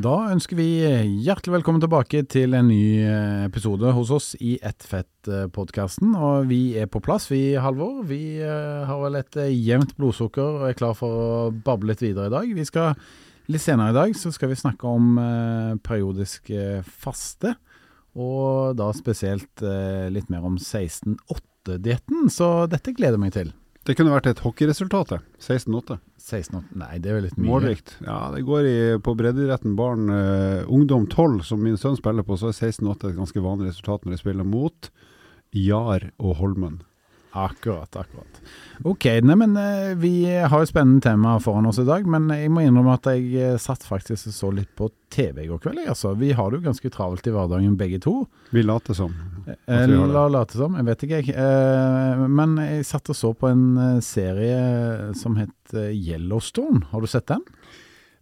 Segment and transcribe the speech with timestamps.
[0.00, 0.68] Da ønsker vi
[1.24, 6.14] hjertelig velkommen tilbake til en ny eh, episode hos oss i Ett fett-podkasten.
[6.16, 7.98] Og vi er på plass, vi, Halvor.
[8.08, 12.04] Vi eh, har vel et eh, jevnt blodsukker og er klar for å bable litt
[12.06, 12.54] videre i dag.
[12.56, 12.94] Vi skal,
[13.50, 15.16] Litt senere i dag så skal vi snakke om
[15.82, 16.52] periodisk
[16.86, 17.56] faste.
[18.14, 19.64] Og da spesielt
[20.14, 23.50] litt mer om 16-8-dietten, så dette gleder jeg meg til.
[23.88, 25.96] Det kunne vært et hockeyresultat, 16-8.
[26.20, 27.48] 16-8, nei, det er jo litt mye.
[27.48, 27.94] Målrikt.
[28.04, 32.36] Ja, det går i, på breddeidretten barn uh, ungdom 12, som min sønn spiller på,
[32.36, 34.90] så er 16-8 et ganske vanlig resultat når de spiller mot
[35.56, 36.82] Jar og Holmen.
[37.32, 38.40] Akkurat, akkurat.
[38.82, 42.06] Ok, nei, men eh, vi har et spennende tema foran oss i dag.
[42.10, 45.50] Men jeg må innrømme at jeg eh, satt faktisk og så litt på TV i
[45.50, 45.84] går kveld.
[45.92, 46.14] Altså.
[46.18, 48.24] Vi har det jo ganske travelt i hverdagen begge to.
[48.50, 49.14] Vi later som.
[49.46, 52.26] Eh, la late som, jeg vet ikke jeg.
[52.34, 56.88] Men jeg satt og så på en serie som het Yellowstone.
[56.90, 57.46] Har du sett den?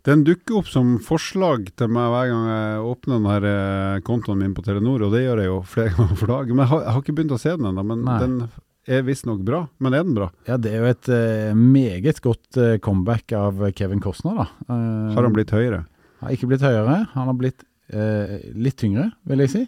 [0.07, 4.63] Den dukker opp som forslag til meg hver gang jeg åpner denne kontoen min på
[4.65, 6.53] Telenor, og det gjør jeg jo flere ganger for dag.
[6.53, 7.85] Men jeg har, jeg har ikke begynt å se den ennå.
[7.91, 8.19] Men Nei.
[8.23, 8.41] den
[8.89, 10.31] er visstnok bra, men er den bra?
[10.49, 14.47] Ja, det er jo et uh, meget godt uh, comeback av Kevin Costner, da.
[14.69, 15.83] Uh, har han blitt høyere?
[16.23, 17.03] Har ikke blitt høyere.
[17.15, 19.61] Han har blitt litt tyngre, vil jeg si.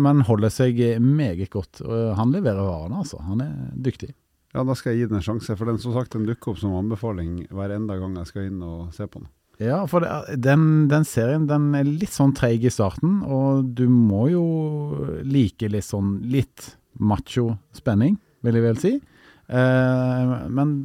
[0.00, 1.82] men holder seg meget godt.
[2.16, 3.18] han leverer varene, altså.
[3.20, 3.50] Han er
[3.84, 4.14] dyktig.
[4.54, 5.56] Ja, da skal jeg gi den en sjanse.
[5.58, 8.62] For den som sagt, den dukker opp som anbefaling hver enda gang jeg skal inn
[8.64, 9.28] og se på den.
[9.60, 13.84] Ja, for det, den, den, serien den er litt sånn treig i starten, og du
[13.92, 14.46] må jo
[15.26, 18.94] like litt sånn litt macho spenning vil jeg vel si.
[19.46, 20.76] Eh, men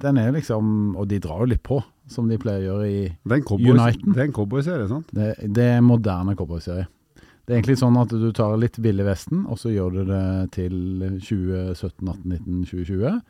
[0.00, 3.02] den er liksom Og de drar jo litt på, som de pleier å gjøre i
[3.28, 4.14] Uniten.
[4.14, 5.10] Det er en cowboyserie, sant?
[5.12, 6.88] Det, det er en moderne cowboyserie.
[7.44, 10.24] Det er egentlig sånn at du tar litt Ville Vesten, og så gjør du det
[10.52, 10.74] til
[11.24, 13.20] 2017, 18, 19, 2020.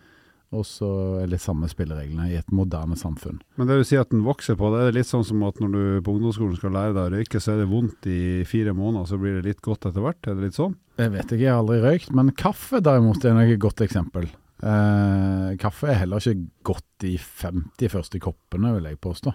[0.58, 0.88] Og så
[1.20, 3.36] er det samme spillereglene i et moderne samfunn.
[3.60, 5.74] Men det du sier at den vokser på, det er litt sånn som at når
[5.74, 9.10] du på ungdomsskolen skal lære deg å røyke, så er det vondt i fire måneder,
[9.10, 10.22] så blir det litt godt etter hvert?
[10.24, 10.74] Er det litt sånn?
[10.98, 12.12] Jeg vet ikke, jeg har aldri røykt.
[12.16, 14.26] Men kaffe derimot er nok et godt eksempel.
[14.58, 19.34] Eh, kaffe er heller ikke godt i 50 første koppene, vil jeg påstå.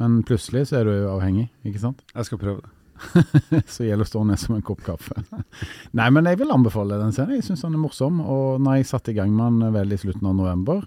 [0.00, 2.00] Men plutselig så er du avhengig, ikke sant?
[2.14, 2.72] Jeg skal prøve det.
[3.72, 5.20] så gjelder å stå ned som en kopp kaffe.
[5.98, 7.36] Nei, men jeg vil anbefale den serien.
[7.42, 8.22] Jeg syns den er morsom.
[8.24, 10.84] Og når jeg satte i gang med den vel i slutten av november,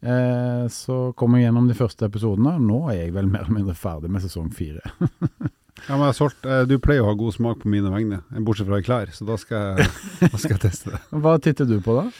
[0.00, 2.56] eh, så kom jeg gjennom de første episodene.
[2.64, 4.96] Nå er jeg vel mer eller mindre ferdig med sesong fire.
[5.86, 8.68] ja, men jeg solgt, eh, Du pleier å ha god smak på mine vegne, bortsett
[8.70, 9.94] fra i klær, så da skal, jeg,
[10.26, 11.00] da skal jeg teste det.
[11.24, 12.10] Hva titter du på da?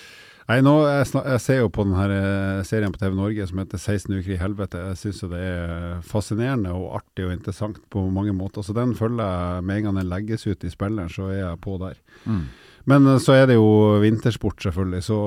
[0.50, 3.78] Nei, nå, jeg, jeg, ser jo på denne eh, serien på TV Norge som heter
[3.78, 4.80] 16 uker i helvete.
[4.88, 8.64] Jeg syns det er fascinerende og artig og interessant på mange måter.
[8.66, 11.60] Så den følger jeg med en gang den legges ut i spilleren, så er jeg
[11.62, 12.00] på der.
[12.24, 12.42] Mm.
[12.90, 13.68] Men eh, så er det jo
[14.02, 15.04] vintersport, selvfølgelig.
[15.06, 15.20] Så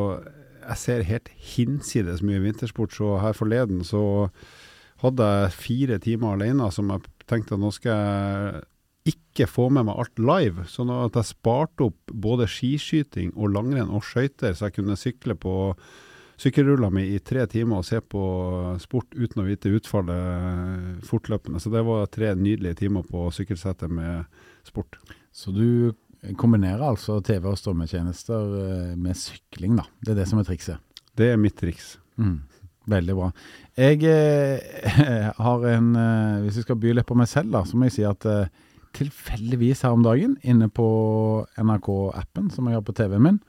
[0.63, 2.91] jeg ser helt hinsides mye vintersport.
[2.95, 4.03] Så her forleden så
[5.01, 8.63] hadde jeg fire timer alene som jeg tenkte at nå skal jeg
[9.13, 10.65] ikke få med meg alt live.
[10.69, 15.35] Sånn at jeg sparte opp både skiskyting og langrenn og skøyter, så jeg kunne sykle
[15.35, 15.55] på
[16.39, 18.23] sykkelrulla mi i tre timer og se på
[18.81, 21.61] sport uten å vite utfallet fortløpende.
[21.61, 24.23] Så det var tre nydelige timer på sykkelsettet med
[24.67, 24.97] sport.
[25.35, 25.93] Så du
[26.39, 29.87] kombinerer altså TV- og strømmetjenester eh, med sykling, da.
[30.01, 30.79] Det er det som er trikset?
[31.19, 31.97] Det er mitt triks.
[32.17, 32.39] Mm.
[32.89, 33.31] Veldig bra.
[33.79, 37.79] Jeg eh, har en eh, Hvis jeg skal by litt på meg selv, da, så
[37.79, 38.51] må jeg si at eh,
[38.93, 40.85] tilfeldigvis her om dagen, inne på
[41.57, 43.39] NRK-appen som jeg har på TV-en min,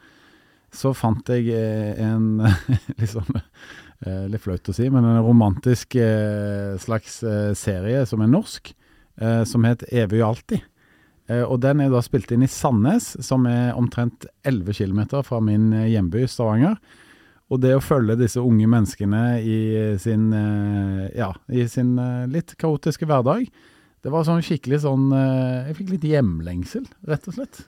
[0.75, 2.43] så fant jeg eh, en
[2.99, 7.21] litt sånn eh, Litt flaut å si, men en romantisk eh, slags
[7.57, 8.75] serie som er norsk,
[9.47, 10.65] som het Evig og alltid.
[11.47, 15.69] Og den er da spilt inn i Sandnes, som er omtrent 11 km fra min
[15.87, 16.75] hjemby Stavanger.
[17.53, 19.59] Og det å følge disse unge menneskene i
[20.01, 20.31] sin,
[21.13, 21.93] ja, i sin
[22.33, 23.45] litt kaotiske hverdag,
[24.05, 27.63] det var sånn skikkelig sånn eh, Jeg fikk litt hjemlengsel, rett og slett.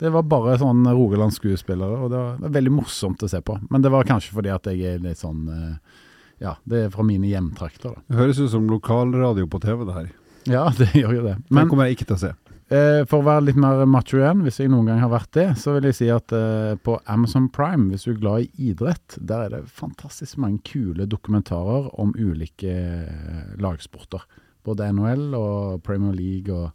[0.00, 3.56] Det var bare sånn Rogaland-skuespillere, og det var, veldig morsomt å se på.
[3.72, 6.02] Men det var kanskje fordi at jeg er litt sånn eh,
[6.42, 8.04] Ja, det er fra mine hjemtrakter, da.
[8.10, 10.10] Det høres ut som lokalradio på TV, det her.
[10.52, 11.38] Ja, det gjør jo det.
[11.48, 12.34] Men Den kommer jeg ikke til å se.
[12.72, 15.48] Eh, for å være litt mer macho igjen, hvis jeg noen gang har vært det,
[15.60, 19.18] så vil jeg si at eh, på Amazon Prime, hvis du er glad i idrett,
[19.20, 24.24] der er det fantastisk mange kule dokumentarer om ulike eh, lagsporter
[24.64, 26.70] både NHL og Premier League og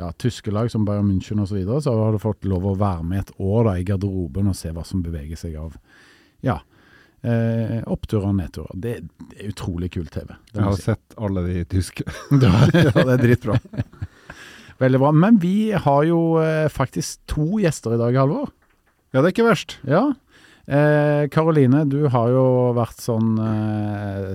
[0.00, 2.76] ja, tyske lag som Bayern München osv., så, videre, så har du fått lov å
[2.76, 5.78] være med et år da, i garderoben og se hva som beveger seg av
[6.44, 6.60] ja,
[7.22, 8.70] Eh, oppturer og nedturer.
[8.74, 8.96] Det,
[9.30, 10.32] det er utrolig kul TV.
[10.50, 10.88] Jeg har si.
[10.88, 12.02] sett alle de tyske.
[12.42, 13.60] ja, det er dritbra.
[14.82, 15.12] Veldig bra.
[15.14, 18.50] Men vi har jo eh, faktisk to gjester i dag, Halvor.
[19.12, 19.76] Ja, det er ikke verst.
[19.86, 20.08] Ja.
[20.66, 22.44] Eh, Karoline, du har jo
[22.76, 24.32] vært sånn eh,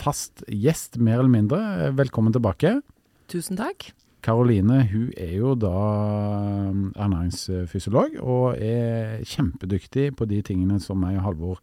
[0.00, 1.60] fast gjest, mer eller mindre.
[1.88, 2.78] Eh, Velkommen tilbake.
[3.32, 3.90] Tusen takk.
[4.24, 11.20] Karoline hun er jo da eh, ernæringsfysiolog og er kjempedyktig på de tingene som jeg
[11.20, 11.62] og Halvor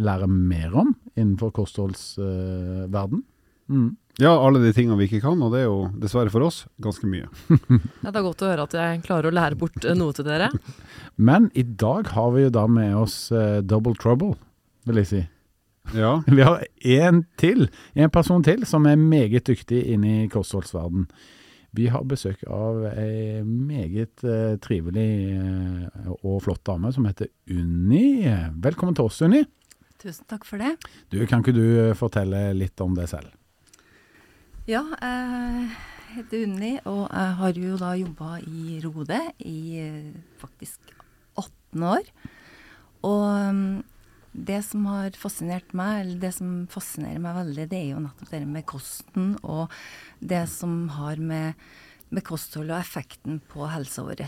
[0.00, 3.24] lærer mer om innenfor kostholdsverden.
[3.68, 3.90] mm.
[4.22, 7.08] Ja, alle de tingene vi ikke kan, og det er jo dessverre for oss ganske
[7.10, 7.26] mye.
[8.04, 10.28] Ja, det er godt å høre at jeg klarer å lære bort eh, noe til
[10.28, 10.52] dere.
[11.28, 14.36] Men i dag har vi jo da med oss uh, double trouble,
[14.86, 15.22] vil jeg si.
[15.98, 16.62] Ja, Vi har
[16.94, 17.66] en til,
[17.98, 21.08] en person til, som er meget dyktig inne i kostholdsverden.
[21.74, 25.10] Vi har besøk av ei meget uh, trivelig
[25.42, 28.30] uh, og flott dame som heter Unni.
[28.62, 29.42] Velkommen til oss, Unni.
[29.98, 30.76] Tusen takk for det.
[31.10, 33.34] Du, kan ikke du fortelle litt om deg selv?
[34.64, 35.64] Ja, jeg
[36.14, 40.94] heter Unni, og jeg har jo da jobba i Rode i eh, faktisk
[41.36, 42.08] 18 år.
[43.04, 43.26] Og
[43.58, 43.82] mm,
[44.48, 48.32] det som har fascinert meg, eller det som fascinerer meg veldig, det er jo nettopp
[48.32, 49.74] det med kosten og
[50.24, 51.60] det som har med,
[52.08, 54.24] med kosthold og effekten på helsa vår.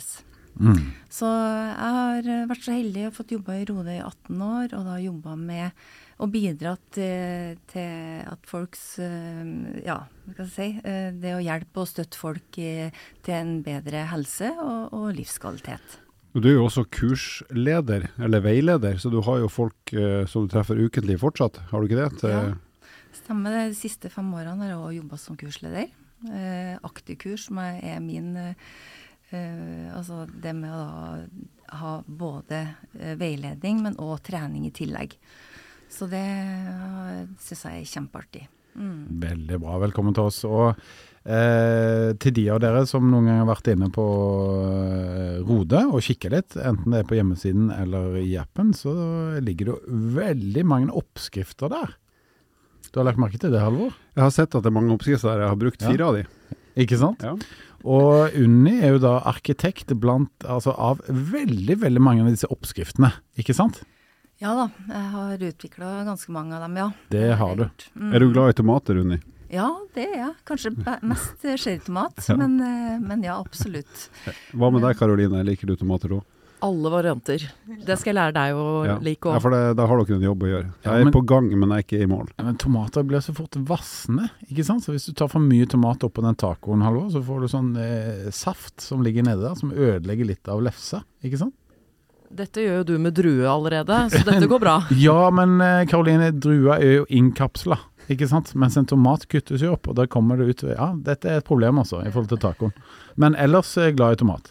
[0.61, 0.83] Mm.
[1.09, 4.85] Så jeg har vært så heldig og fått jobba i Rode i 18 år, og
[4.85, 10.89] da jobba med å bidra til, til at folks eh, Ja, hva skal jeg si
[10.89, 16.01] eh, Det å hjelpe og støtte folk til en bedre helse og, og livskvalitet.
[16.37, 20.53] Du er jo også kursleder, eller veileder, så du har jo folk eh, som du
[20.53, 22.33] treffer ukentlig fortsatt, har du ikke det?
[22.33, 22.91] Ja.
[23.17, 23.63] Stemmer det.
[23.73, 25.89] De siste fem årene har jeg også jobba som kursleder.
[26.85, 28.31] Aktivkurs, som er min
[29.37, 32.61] Altså det med å ha både
[33.19, 35.17] veiledning, men òg trening i tillegg.
[35.93, 38.47] Så det uh, syns jeg er kjempeartig.
[38.77, 39.21] Mm.
[39.23, 39.79] Veldig bra.
[39.87, 40.43] Velkommen til oss.
[40.45, 40.75] Og
[41.25, 44.05] eh, til de av dere som noen gang har vært inne på
[44.67, 48.93] eh, Rode og kikket litt, enten det er på hjemmesiden eller i appen, så
[49.41, 51.97] ligger det jo veldig mange oppskrifter der.
[52.93, 53.97] Du har lagt merke til det, Halvor?
[54.17, 55.91] Jeg har sett at det er mange oppskrifter der, jeg har brukt Ja.
[55.91, 56.55] fire av de.
[56.85, 57.25] Ikke sant?
[57.25, 57.35] Ja.
[57.87, 63.15] Og Unni er jo da arkitekt blant, altså av veldig, veldig mange av disse oppskriftene,
[63.41, 63.81] ikke sant?
[64.39, 66.91] Ja da, jeg har utvikla ganske mange av dem, ja.
[67.09, 67.65] Det har du.
[67.97, 68.11] Mm.
[68.15, 69.17] Er du glad i tomater, Unni?
[69.49, 70.33] Ja, det er jeg.
[70.45, 70.73] Kanskje
[71.09, 72.37] mest cherrytomat, Ja.
[72.37, 74.09] men, eh, men ja, absolutt.
[74.53, 75.41] Hva med deg, Karoline?
[75.47, 76.25] Liker du tomater òg?
[76.67, 77.43] Alle varianter.
[77.85, 78.95] Det skal jeg lære deg å Ja.
[79.05, 80.69] like ja, for det, da har dere en jobb å gjøre.
[80.85, 82.29] Ja, Jeg er men- på gang, men jeg er ikke i mål.
[82.39, 84.83] Ja, Men tomater blir så fort vassende, ikke sant?
[84.85, 86.83] Så hvis du tar for mye tomat oppå den tacoen,
[87.13, 91.05] så får du sånn eh, saft som ligger nede der, som ødelegger litt av lefsa,
[91.23, 91.55] ikke sant?
[92.31, 94.77] Dette gjør jo du med drue allerede, så dette går bra.
[95.07, 97.79] Ja, men eh, Karoline, drua er jo innkapsla,
[98.13, 98.55] ikke sant?
[98.59, 101.49] Mens en tomat kuttes jo opp, og da kommer det ut Ja, dette er et
[101.49, 102.75] problem altså, i forhold til tacoen.
[103.17, 104.51] Men ellers er jeg glad i tomat.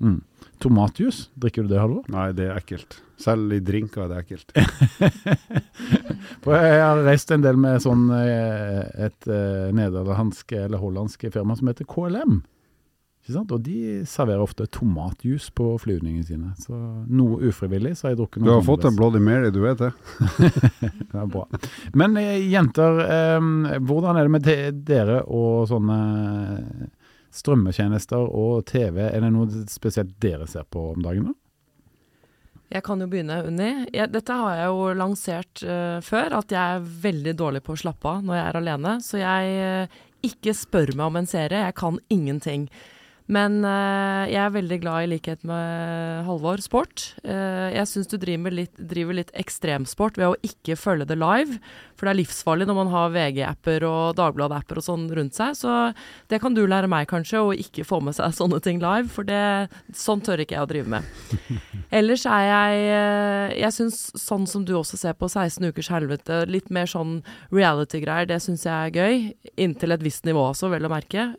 [0.00, 0.22] Mm.
[0.62, 2.06] Tomatjus, drikker du det, Halvor?
[2.12, 3.00] Nei, det er ekkelt.
[3.20, 4.54] Selv i drinker er det ekkelt.
[6.44, 11.56] For jeg har reist en del med sånn eh, et eh, nederlandsk eller hollandsk firma
[11.58, 12.40] som heter KLM.
[13.24, 13.52] Ikke sant?
[13.56, 16.50] Og de serverer ofte tomatjus på flyvningene sine.
[16.60, 16.76] Så
[17.08, 18.98] noe ufrivillig så har jeg drukket noe Du har fått en.
[18.98, 19.92] Bloody Mary, du vet det?
[21.08, 21.46] Det er bra.
[21.96, 23.46] Men eh, jenter, eh,
[23.80, 25.96] hvordan er det med de- dere og sånne
[27.34, 29.00] strømmetjenester og TV?
[29.08, 31.32] Er det noe spesielt dere ser på om dagen?
[31.32, 31.38] da?
[32.74, 33.70] Jeg kan jo begynne, Unni.
[33.94, 37.80] Jeg, dette har jeg jo lansert uh, før, at jeg er veldig dårlig på å
[37.86, 38.94] slappe av når jeg er alene.
[39.04, 42.66] Så jeg uh, ikke spør meg om en serie, jeg kan ingenting.
[43.24, 47.06] Men uh, jeg er veldig glad, i likhet med Halvor, sport.
[47.24, 51.56] Uh, jeg syns du driver litt, driver litt ekstremsport ved å ikke følge det live.
[51.94, 55.56] For det er livsfarlig når man har VG-apper og Dagbladet-apper og sånn rundt seg.
[55.56, 55.72] Så
[56.28, 59.08] det kan du lære meg kanskje, å ikke få med seg sånne ting live.
[59.14, 61.08] For det, sånn tør ikke jeg å drive med.
[61.98, 66.42] Ellers er jeg uh, Jeg syns sånn som du også ser på 16 ukers helvete,
[66.50, 67.22] litt mer sånn
[67.54, 69.26] reality-greier, det syns jeg er gøy.
[69.64, 71.30] Inntil et visst nivå også, vel å merke.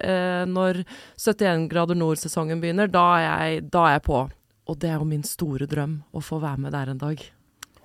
[0.50, 0.82] Når
[1.20, 4.26] 71 grader nord-sesongen begynner, da er, jeg, da er jeg på.
[4.66, 7.22] Og det er jo min store drøm, å få være med der en dag.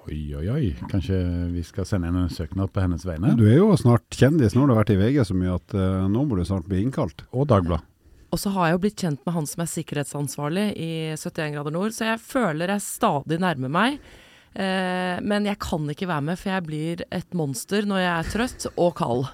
[0.07, 0.69] Oi, oi, oi.
[0.89, 1.19] Kanskje
[1.53, 3.35] vi skal sende inn en søknad på hennes vegne?
[3.37, 4.55] Du er jo snart kjendis.
[4.57, 6.81] Nå har du vært i VG så mye at uh, nå må du snart bli
[6.87, 7.27] innkalt.
[7.35, 7.85] Og Dagblad.
[8.31, 11.75] Og så har jeg jo blitt kjent med han som er sikkerhetsansvarlig i 71 grader
[11.75, 13.97] nord, så jeg føler jeg stadig nærmer meg.
[14.51, 18.31] Eh, men jeg kan ikke være med, for jeg blir et monster når jeg er
[18.35, 19.27] trøtt og kald.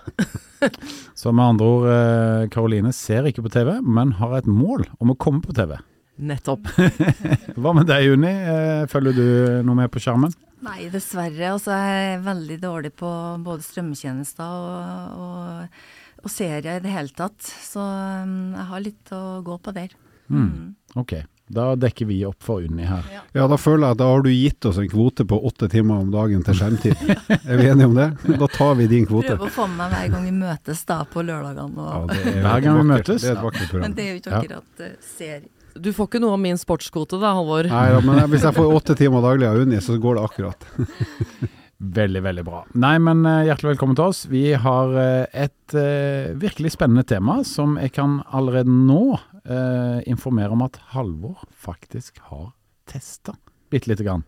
[1.20, 5.14] Så med andre ord, eh, Karoline ser ikke på TV, men har et mål om
[5.14, 5.78] å komme på TV.
[6.16, 6.68] Nettopp.
[7.60, 8.32] Hva med deg, Unni?
[8.32, 9.26] Eh, følger du
[9.68, 10.32] noe med på skjermen?
[10.64, 11.52] Nei, dessverre.
[11.52, 13.10] Altså, jeg er veldig dårlig på
[13.44, 15.80] både strømmetjenester og, og,
[16.24, 17.36] og serier i det hele tatt.
[17.44, 19.92] Så um, jeg har litt å gå på der.
[20.32, 20.72] Mm.
[20.98, 23.04] Ok, da dekker vi opp for Unni her.
[23.36, 26.02] Ja, da føler jeg at da har du gitt oss en kvote på åtte timer
[26.02, 27.02] om dagen til skjermtid.
[27.36, 28.08] er vi enige om det?
[28.40, 29.36] Da tar vi din kvote.
[29.36, 31.90] Prøver å få med meg hver gang vi møtes da på lørdagene.
[31.90, 33.20] Ja, Og, er Hver gang vi møtes?
[33.22, 33.84] Det er et vakkert program.
[33.86, 35.52] men det er jo ikke akkurat uh, serie.
[35.76, 37.68] Du får ikke noe av min sportskvote da, Halvor.
[37.68, 40.68] Nei da, men hvis jeg får åtte timer daglig av Unni, så går det akkurat.
[41.76, 42.62] Veldig, veldig bra.
[42.80, 44.22] Nei, men eh, hjertelig velkommen til oss.
[44.32, 50.54] Vi har eh, et eh, virkelig spennende tema som jeg kan allerede nå eh, informere
[50.54, 52.50] om at Halvor faktisk har
[52.86, 53.36] testa
[53.70, 54.24] bitte lite grann.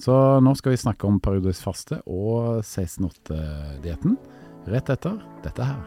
[0.00, 4.16] Så nå skal vi snakke om periodisk faste og 16-8-dietten
[4.66, 5.82] rett etter dette her.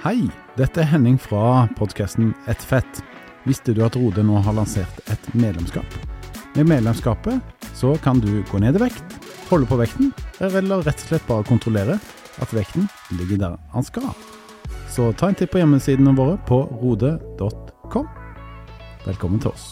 [0.00, 3.02] Hei, dette er Henning fra podkasten Et fett.
[3.48, 5.98] Visste du at Rode nå har lansert et medlemskap?
[6.56, 7.40] Med medlemskapet
[7.76, 9.16] så kan du gå ned i vekt,
[9.50, 11.98] holde på vekten, eller rett og slett bare kontrollere
[12.40, 14.12] at vekten ligger der han skal.
[14.90, 18.08] Så ta en titt på hjemmesidene våre på rode.com.
[19.04, 19.68] Velkommen til oss.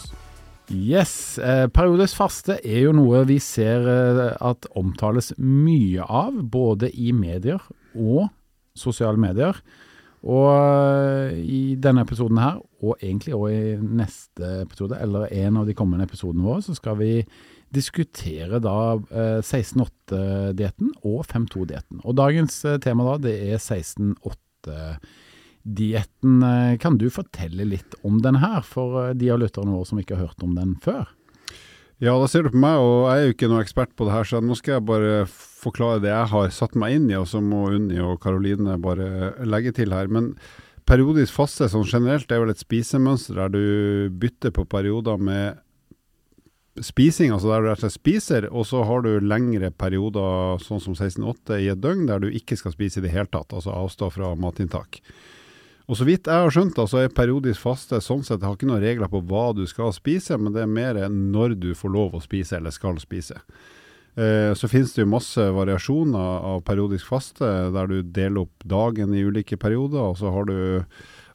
[0.71, 6.87] Yes, eh, periodisk faste er jo noe vi ser eh, at omtales mye av, både
[6.95, 7.59] i medier
[7.97, 8.29] og
[8.79, 9.59] sosiale medier.
[10.23, 15.67] Og eh, i denne episoden her, og egentlig også i neste episode, eller en av
[15.67, 17.15] de kommende episodene våre, så skal vi
[17.75, 22.05] diskutere da eh, 16-8-dietten og 5-2-dietten.
[22.05, 24.45] Og dagens eh, tema da, det er 16-8-dietten.
[24.67, 24.97] Eh,
[26.79, 30.17] Kan du fortelle litt om den her, for eh, de av lytterne våre som ikke
[30.17, 31.07] har hørt om den før?
[31.99, 34.13] Ja, da ser du på meg, og jeg er jo ikke noen ekspert på det
[34.15, 37.27] her, så nå skal jeg bare forklare det jeg har satt meg inn i, og
[37.27, 40.07] så må Unni og Karoline bare legge til her.
[40.07, 40.31] Men
[40.87, 45.59] periodisk faste sånn generelt er vel et spisemønster der du bytter på perioder med
[46.85, 50.81] spising, altså der du rett og slett spiser, og så har du lengre perioder, sånn
[50.83, 53.75] som 16-8 i et døgn, der du ikke skal spise i det hele tatt, altså
[53.75, 55.01] avstå fra matinntak.
[55.89, 58.69] Og så vidt jeg har skjønt, så altså, er periodisk faste sånn sett, har ikke
[58.69, 62.17] noen regler på hva du skal spise, men det er mer når du får lov
[62.17, 63.39] å spise eller skal spise.
[64.19, 69.15] Eh, så finnes det jo masse variasjoner av periodisk faste, der du deler opp dagen
[69.17, 70.59] i ulike perioder, og så har du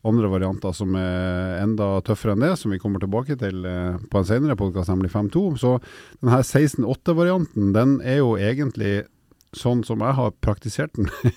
[0.04, 4.20] andre varianter som er enda tøffere enn det, som vi kommer tilbake til eh, på
[4.20, 5.44] en senere podkast, nemlig 5.2.
[5.60, 5.76] Så
[6.20, 9.04] denne 16.8-varianten, den er jo egentlig
[9.56, 11.08] sånn som jeg har praktisert den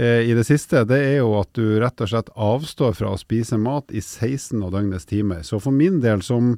[0.00, 0.84] eh, i det siste.
[0.88, 4.58] Det er jo at du rett og slett avstår fra å spise mat i 16
[4.64, 5.44] av døgnets timer.
[5.46, 6.56] Så for min del, som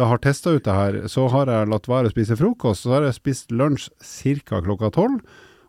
[0.00, 2.86] da har testa ut det her, så har jeg latt være å spise frokost.
[2.86, 3.90] Så har jeg spist lunsj
[4.48, 4.62] ca.
[4.64, 5.20] klokka tolv.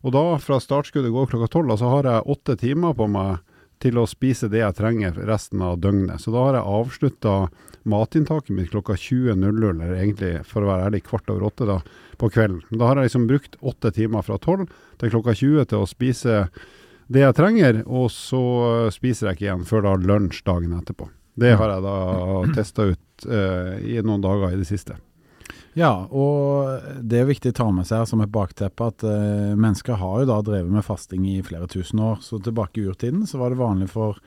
[0.04, 3.44] Og da, fra startskuddet går klokka tolv, så har jeg åtte timer på meg
[3.84, 6.22] til å spise det jeg trenger resten av døgnet.
[6.24, 7.34] Så da har jeg avslutta
[7.90, 11.82] matinntaket mitt klokka 20.00, eller egentlig for å være ærlig kvart over åtte da,
[12.20, 12.64] på kvelden.
[12.72, 14.72] Da har jeg liksom brukt åtte timer fra tolv
[15.02, 16.46] til klokka 20 til å spise
[17.12, 18.44] det jeg trenger, og så
[18.96, 21.10] spiser jeg ikke igjen før da lunsj dagen etterpå.
[21.36, 21.98] Det har jeg da
[22.54, 24.96] testa ut eh, i noen dager i det siste.
[25.78, 29.98] Ja, og det er viktig å ta med seg som et bakteppe at eh, mennesker
[29.98, 32.20] har jo da drevet med fasting i flere tusen år.
[32.22, 34.20] Så tilbake i urtiden så var det vanlig for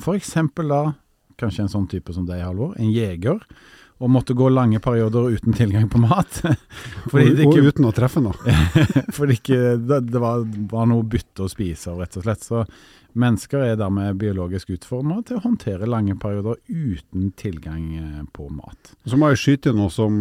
[0.00, 0.34] f.eks.
[0.68, 0.82] da,
[1.40, 3.40] kanskje en sånn type som deg, Halvor, en jeger,
[4.02, 6.40] å måtte gå lange perioder uten tilgang på mat.
[7.12, 8.56] og, ikke, og uten å treffe noe.
[9.16, 12.44] fordi ikke, det, det var, var noe bytte å spise av, rett og slett.
[12.44, 12.64] Så
[13.22, 18.92] mennesker er dermed biologisk utformet til å håndtere lange perioder uten tilgang eh, på mat.
[19.06, 20.18] Så må jeg skyte noe som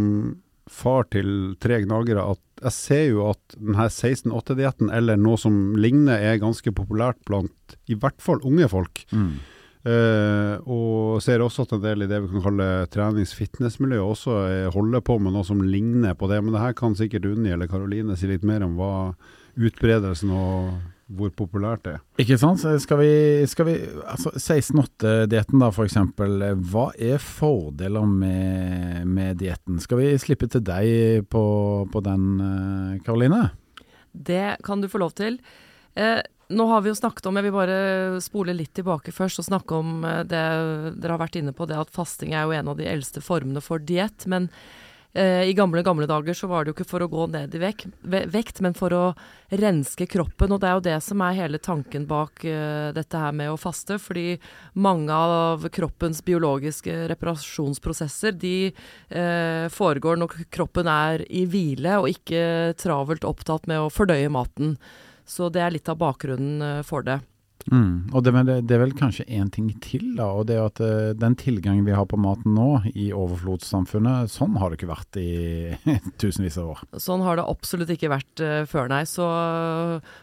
[0.72, 6.22] far til tre gnagere, at jeg ser jo at denne 16-8-dietten, eller noe som ligner,
[6.22, 9.04] er ganske populært blant i hvert fall unge folk.
[9.82, 14.68] Eh, og ser også at en del i det vi kan kalle trenings-fitness-miljøet også eh,
[14.76, 16.38] holder på med noe som ligner på det.
[16.44, 18.94] Men det her kan sikkert Unni eller Karoline si litt mer om hva
[19.58, 20.76] utbredelsen og
[21.18, 22.04] hvor populært det er.
[22.24, 22.64] Ikke sant?
[22.84, 23.14] Skal vi,
[23.50, 26.44] skal vi altså 16-8-dietten da, for eksempel.
[26.72, 29.80] Hva er fordeler med, med dietten?
[29.84, 31.44] Skal vi slippe til deg på,
[31.92, 33.50] på den, eh, Karoline?
[34.12, 35.40] Det kan du få lov til.
[35.96, 36.20] Eh,
[36.52, 39.78] nå har vi jo snakket om, jeg vil bare spole litt tilbake først og snakke
[39.78, 40.44] om eh, det
[41.00, 43.64] dere har vært inne på, det at fasting er jo en av de eldste formene
[43.64, 44.28] for diett.
[44.32, 44.81] Men eh,
[45.14, 47.84] i gamle, gamle dager så var det jo ikke for å gå ned i vek,
[48.32, 49.02] vekt, men for å
[49.52, 50.54] renske kroppen.
[50.56, 53.60] Og det er jo det som er hele tanken bak eh, dette her med å
[53.60, 54.00] faste.
[54.00, 54.38] Fordi
[54.80, 62.78] mange av kroppens biologiske reparasjonsprosesser de eh, foregår når kroppen er i hvile og ikke
[62.80, 64.78] travelt opptatt med å fordøye maten.
[65.28, 67.22] Så det er litt av bakgrunnen eh, for det.
[67.70, 68.12] Mm.
[68.14, 70.30] Og det, det, det, er vel kanskje én ting til, da.
[70.38, 74.58] Og det er at uh, den tilgangen vi har på maten nå i overflodssamfunnet, sånn
[74.62, 76.84] har det ikke vært i tusenvis av år.
[77.02, 79.04] Sånn har det absolutt ikke vært uh, før, nei.
[79.10, 79.28] Så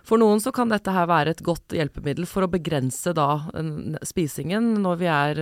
[0.08, 3.28] for noen så kan dette her være et godt hjelpemiddel for å begrense da
[4.06, 5.40] spisingen når vi er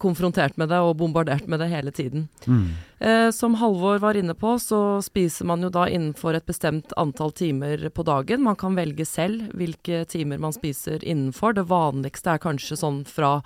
[0.00, 2.26] konfrontert med det og bombardert med det hele tiden.
[2.46, 3.32] Mm.
[3.34, 7.88] som Halvor var inne på, så spiser man jo da innenfor et bestemt antall timer
[7.94, 8.42] på dagen.
[8.44, 11.54] Man kan velge selv hvilke timer man spiser innenfor.
[11.56, 13.38] Det vanligste er kanskje sånn fra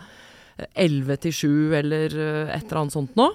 [0.74, 1.50] 11 til 7
[1.82, 3.30] eller eh, et eller annet sånt nå.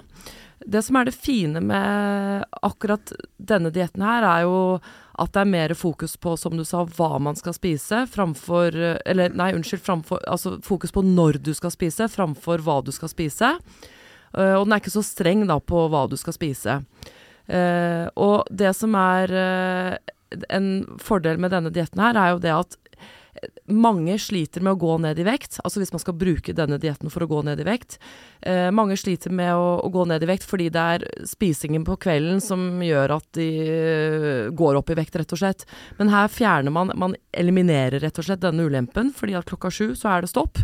[0.64, 4.58] Det som er det fine med akkurat denne dietten her, er jo
[5.20, 9.34] at det er mer fokus på, som du sa, hva man skal spise, framfor Eller
[9.36, 13.52] nei, unnskyld, framfor Altså fokus på når du skal spise, framfor hva du skal spise.
[14.34, 16.80] Uh, og den er ikke så streng da på hva du skal spise.
[17.46, 20.14] Uh, og det som er uh,
[20.50, 22.78] en fordel med denne dietten her, er jo det at
[23.66, 27.12] mange sliter med å gå ned i vekt, altså hvis man skal bruke denne dietten
[27.12, 27.96] for å gå ned i vekt.
[28.40, 31.96] Eh, mange sliter med å, å, gå ned i vekt fordi det er spisingen på
[32.04, 35.64] kvelden som gjør at de uh, går opp i vekt, rett og slett.
[35.98, 39.94] Men her fjerner man Man eliminerer rett og slett denne ulempen, fordi at klokka sju
[39.98, 40.60] så er det stopp.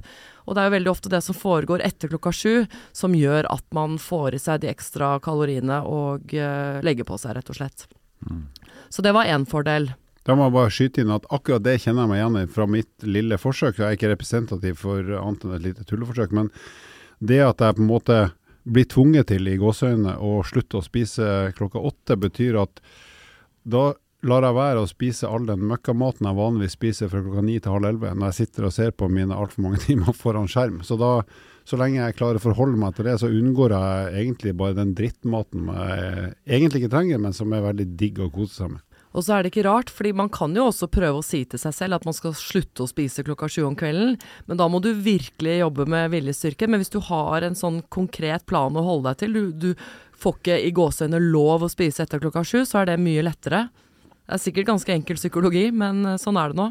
[0.46, 3.64] Og det er jo veldig ofte det som foregår etter klokka sju, som gjør at
[3.76, 7.86] man får i seg de ekstra kaloriene og eh, legger på seg, rett og slett.
[8.26, 8.44] Mm.
[8.90, 9.92] Så det var én fordel.
[10.28, 12.66] Da må jeg bare skyte inn at akkurat det kjenner jeg meg igjen i fra
[12.68, 13.78] mitt lille forsøk.
[13.80, 16.34] Jeg er ikke representativ for annet enn et lite tulleforsøk.
[16.36, 16.52] Men
[17.24, 18.18] det at jeg på en måte
[18.68, 21.24] blir tvunget til i gåseøynene å slutte å spise
[21.56, 22.82] klokka åtte, betyr at
[23.64, 23.90] da
[24.28, 27.72] lar jeg være å spise all den møkkamaten jeg vanligvis spiser fra klokka ni til
[27.72, 30.82] halv elleve, når jeg sitter og ser på mine altfor mange timer foran skjerm.
[30.84, 31.14] Så da,
[31.64, 34.92] så lenge jeg klarer å forholde meg til det, så unngår jeg egentlig bare den
[34.98, 38.84] drittmaten jeg egentlig ikke trenger, men som er veldig digg å kose seg med.
[39.10, 41.58] Og så er det ikke rart, fordi man kan jo også prøve å si til
[41.58, 44.14] seg selv at man skal slutte å spise klokka sju om kvelden,
[44.46, 46.68] men da må du virkelig jobbe med viljestyrke.
[46.70, 50.38] Men hvis du har en sånn konkret plan å holde deg til, du, du får
[50.38, 53.66] ikke i gåseøyne lov å spise etter klokka sju, så er det mye lettere.
[54.30, 56.70] Det er sikkert ganske enkel psykologi, men eh, sånn er det nå.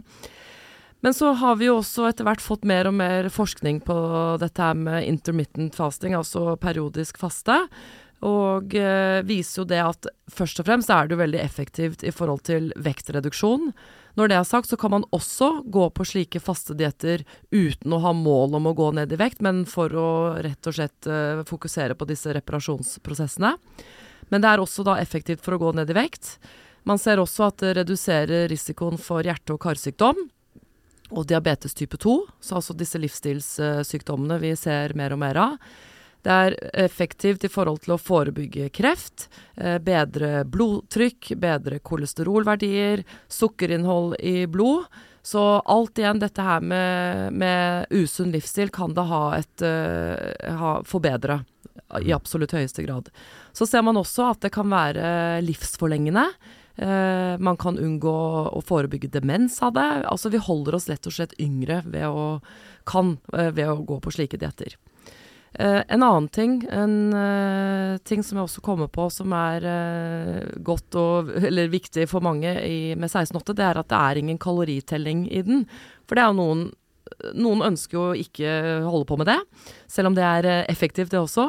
[1.04, 3.96] Men så har vi jo også etter hvert fått mer og mer forskning på
[4.40, 7.56] dette her med intermittent fasting, altså periodisk faste.
[8.26, 12.12] Og eh, viser jo det at først og fremst er det jo veldig effektivt i
[12.12, 13.70] forhold til vektreduksjon.
[14.20, 17.24] Når det er sagt, så kan man også gå på slike faste dietter
[17.56, 20.10] uten å ha mål om å gå ned i vekt, men for å
[20.44, 23.54] rett og slett eh, fokusere på disse reparasjonsprosessene.
[24.30, 26.36] Men det er også da effektivt for å gå ned i vekt.
[26.84, 30.20] Man ser også at det reduserer risikoen for hjerte- og karsykdom
[31.10, 35.56] og diabetes type 2, så altså disse livsstilssykdommene vi ser mer og mer av.
[36.26, 44.18] Det er effektivt i forhold til å forebygge kreft, eh, bedre blodtrykk, bedre kolesterolverdier, sukkerinnhold
[44.20, 44.90] i blod.
[45.24, 50.72] Så alt igjen, dette her med, med usunn livsstil kan det ha et uh, ha,
[50.88, 51.42] forbedre
[52.02, 53.12] i absolutt høyeste grad.
[53.54, 56.24] Så ser man også at det kan være livsforlengende.
[56.80, 58.16] Uh, man kan unngå
[58.56, 59.88] å forebygge demens av det.
[60.08, 62.40] Altså vi holder oss rett og slett yngre ved å,
[62.88, 64.80] kan, uh, ved å gå på slike dietter.
[65.58, 70.44] Uh, en annen ting, en uh, ting som jeg også kommer på som er uh,
[70.62, 74.38] godt og eller viktig for mange i, med 16-8, det er at det er ingen
[74.42, 75.66] kaloritelling i den.
[76.06, 76.70] For det er jo noen
[77.34, 78.50] Noen ønsker jo ikke
[78.86, 79.40] holde på med det,
[79.90, 81.48] selv om det er effektivt, det også.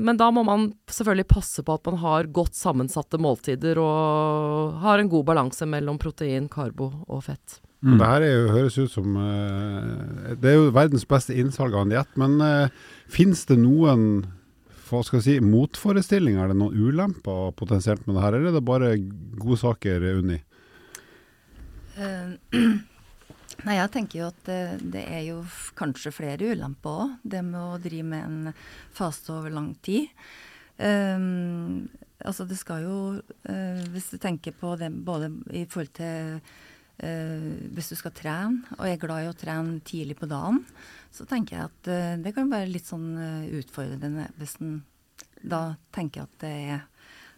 [0.00, 5.02] men da må man selvfølgelig passe på at man har godt sammensatte måltider og har
[5.02, 7.60] en god balanse mellom protein, karbo og fett.
[7.84, 7.98] Mm.
[8.00, 11.92] Det her jo, høres ut som uh, Det er jo verdens beste innsalg av en
[11.92, 12.72] diett, men uh,
[13.12, 14.24] fins det noen
[14.86, 16.44] hva skal jeg si, motforestillinger?
[16.44, 18.90] Er det noen ulemper potensielt med det her, eller er det bare
[19.34, 20.36] gode saker, Unni?
[21.98, 22.36] Uh,
[23.66, 24.60] nei, jeg tenker jo at det,
[24.94, 25.40] det, er jo
[25.78, 27.16] kanskje flere ulemper òg.
[27.26, 28.54] Det med å drive med en
[28.94, 30.06] fase over lang tid.
[30.78, 31.88] Um,
[32.20, 36.66] altså det skal jo uh, Hvis du tenker på det både i forhold til Uh,
[36.96, 40.62] hvis du skal trene, og er glad i å trene tidlig på dagen,
[41.12, 44.78] så tenker jeg at uh, det kan være litt sånn uh, utfordrende hvis en
[45.46, 46.78] da tenker at det er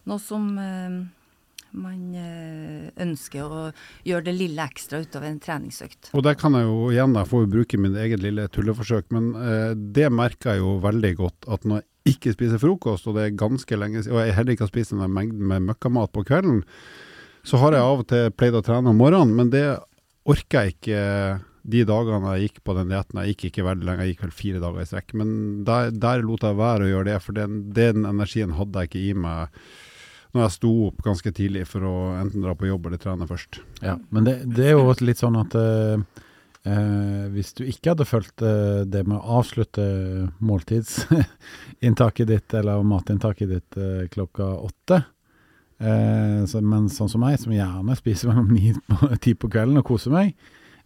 [0.08, 0.46] noe som
[1.76, 2.14] man
[3.04, 3.64] ønsker å
[4.06, 6.08] gjøre det lille ekstra utover en treningsøkt.
[6.16, 9.28] Og der kan jeg jo igjen da få bruke min eget lille tulleforsøk, men
[9.92, 13.36] det merker jeg jo veldig godt at når jeg ikke spiser frokost, og det er
[13.44, 16.62] ganske lenge siden, og jeg heller ikke har spist en mengde med møkkamat på kvelden,
[17.48, 19.64] så har jeg av og til pleid å trene om morgenen, men det
[20.28, 21.02] orker jeg ikke
[21.68, 23.20] de dagene jeg gikk på den dietten.
[23.22, 25.14] Jeg gikk ikke veldig lenge, jeg gikk vel fire dager i strekk.
[25.20, 25.34] Men
[25.68, 29.04] der, der, lot jeg være å gjøre det, for den, den, energien hadde jeg ikke
[29.04, 29.60] i meg
[30.36, 33.62] når jeg sto opp ganske tidlig for å enten dra på jobb eller trene først.
[33.80, 35.96] Ja, Men det, det er jo litt sånn at uh,
[36.68, 39.86] eh, hvis du ikke hadde fulgt eh, det med å avslutte
[40.44, 45.08] måltidsinntaket ditt, eller matinntaket ditt eh, klokka åtte, eh,
[46.50, 49.86] så, men sånn som meg, som gjerne spiser mellom ni og ti på kvelden og
[49.86, 50.34] koser meg,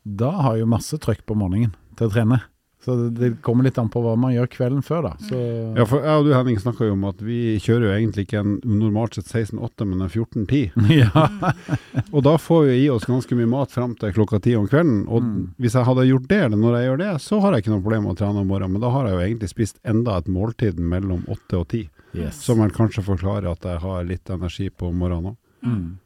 [0.04, 2.40] da har jeg jo masse trøkk på morgenen til å trene.
[2.82, 5.10] Så det, det kommer litt an på hva man gjør kvelden før, da.
[5.22, 5.36] Så,
[5.78, 8.40] Ja, for jeg og du Henning snakka jo om at vi kjører jo egentlig ikke
[8.40, 10.72] en normalt sett 16-8, men en 14-10.
[10.98, 11.22] ja.
[12.16, 15.04] Og da får vi i oss ganske mye mat fram til klokka ti om kvelden.
[15.06, 15.36] Og Mm.
[15.62, 17.84] hvis jeg hadde gjort det, eller når jeg gjør det, så har jeg ikke noe
[17.86, 18.74] problem med å trene om morgenen.
[18.74, 21.84] Men da har jeg jo egentlig spist enda et måltid mellom åtte og ti.
[22.12, 22.42] Yes.
[22.44, 25.38] Som vel kanskje forklarer at jeg har litt energi på morgenen òg.
[25.62, 25.98] Mm.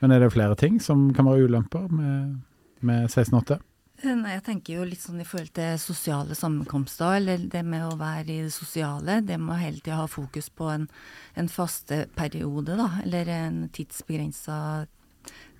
[0.00, 2.38] Men er det flere ting som kan være ulemper med,
[2.80, 3.58] med 16-8?
[4.02, 7.88] Eh, Nei, jeg tenker jo litt sånn i forhold til sosiale sammenkomster, eller det med
[7.88, 9.18] å være i det sosiale.
[9.26, 10.86] Det med å hele tida ha fokus på en,
[11.34, 14.86] en faste periode, da, eller en tidsbegrensa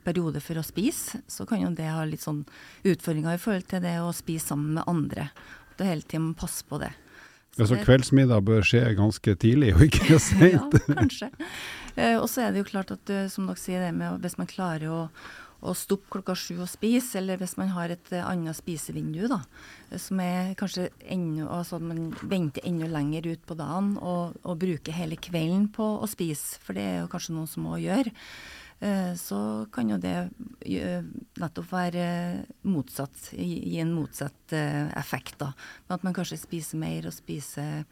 [0.07, 1.21] periode for å spise.
[1.29, 2.45] Så kan jo det ha litt sånn
[2.87, 5.29] utfordringer i forhold til det å spise sammen med andre.
[5.73, 6.95] At du hele tida må passe på det.
[7.59, 10.19] Ja, så det- kveldsmiddag bør skje ganske tidlig, og ikke
[10.55, 10.63] ja,
[10.95, 11.31] kanskje.
[11.99, 14.39] Eh, og så er det jo klart at eh, som dere sier, det med hvis
[14.39, 15.01] man klarer å,
[15.59, 19.41] å stoppe klokka sju og spise, eller hvis man har et eh, annet spisevindu, da,
[19.99, 24.61] som er kanskje enda Altså at man venter enda lenger ut på dagen og, og
[24.63, 28.15] bruker hele kvelden på å spise, for det er jo kanskje noen som må gjøre.
[28.81, 29.41] Eh, Så
[29.73, 30.15] kan jo det
[31.39, 32.07] nettopp være
[32.69, 35.53] motsatt, gi en motsatt eh, effekt, da.
[35.87, 37.85] Men at man kanskje spiser mer og spiser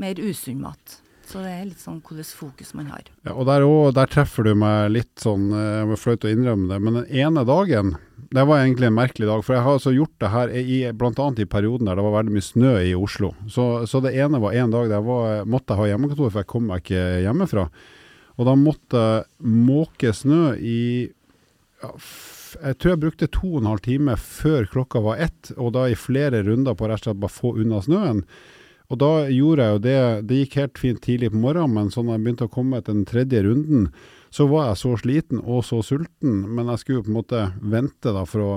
[0.00, 1.00] mer usunn mat.
[1.24, 3.06] Så det er litt sånn hvilket fokus man har.
[3.24, 6.32] Ja, og der, også, der treffer du meg litt sånn, eh, jeg må flaut å
[6.32, 7.94] innrømme det, men den ene dagen,
[8.34, 9.44] det var egentlig en merkelig dag.
[9.46, 12.16] For jeg har altså gjort det her i, blant annet i perioden der det var
[12.18, 13.32] veldig mye snø i Oslo.
[13.50, 16.42] Så, så det ene var en dag der jeg var, måtte jeg ha hjemmekontor, for
[16.42, 17.68] jeg kom meg ikke hjemmefra.
[18.38, 20.80] Og da måtte jeg måke snø i
[21.82, 21.90] ja,
[22.54, 25.88] Jeg tror jeg brukte to og en halv time før klokka var ett, og da
[25.90, 28.24] i flere runder på rett og slett bare få unna snøen.
[28.92, 32.12] Og da gjorde jeg jo det Det gikk helt fint tidlig på morgenen, men sånn
[32.12, 33.88] jeg begynte å komme til den tredje runden,
[34.34, 36.42] så var jeg så sliten og så sulten.
[36.56, 38.54] Men jeg skulle på en måte vente da for å,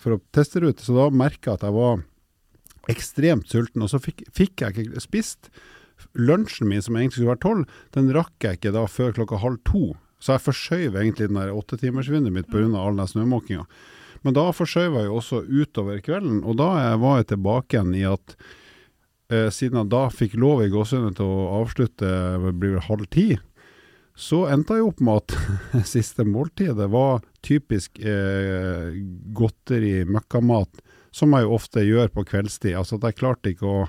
[0.00, 0.82] for å teste det ut.
[0.82, 2.00] Så da merka jeg at jeg var
[2.90, 3.84] ekstremt sulten.
[3.86, 5.52] Og så fikk, fikk jeg ikke spist.
[6.18, 9.60] Lunsjen min, som egentlig skulle være tolv, den rakk jeg ikke da før klokka halv
[9.68, 9.94] to.
[10.20, 12.68] Så jeg forskjøv egentlig den der åttetimersvinduet mitt pga.
[12.76, 13.66] all den snømåkinga.
[14.22, 18.04] Men da forskjøv jeg jo også utover kvelden, og da var jeg tilbake igjen i
[18.08, 18.34] at
[19.32, 22.10] eh, siden jeg da fikk lov i gåsehudene til å avslutte
[22.44, 23.28] det blir vel halv ti,
[24.20, 28.92] så endte jeg opp med at siste måltidet var typisk eh,
[29.36, 30.82] godteri, møkkamat,
[31.16, 32.76] som jeg jo ofte gjør på kveldstid.
[32.76, 33.86] Altså at jeg klarte ikke å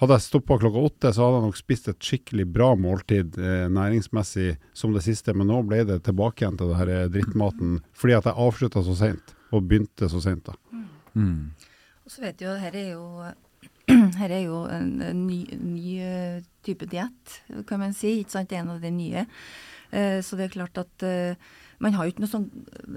[0.00, 3.66] Hadde jeg stoppa klokka åtte, så hadde jeg nok spist et skikkelig bra måltid eh,
[3.70, 7.78] næringsmessig som det siste, men nå ble det tilbake igjen til det her eh, drittmaten
[7.94, 10.50] fordi at jeg avslutta så seint, og begynte så seint.
[10.50, 10.82] da.
[11.14, 11.54] Mm.
[12.04, 13.04] Og så vet du jo, her er jo
[14.20, 18.18] her er jo en, en ny, ny eh, type diett, kan man si.
[18.22, 18.54] ikke sant?
[18.56, 19.26] En av de nye.
[19.94, 21.52] Eh, så det er klart at eh,
[21.84, 22.48] man har jo ikke noe sånn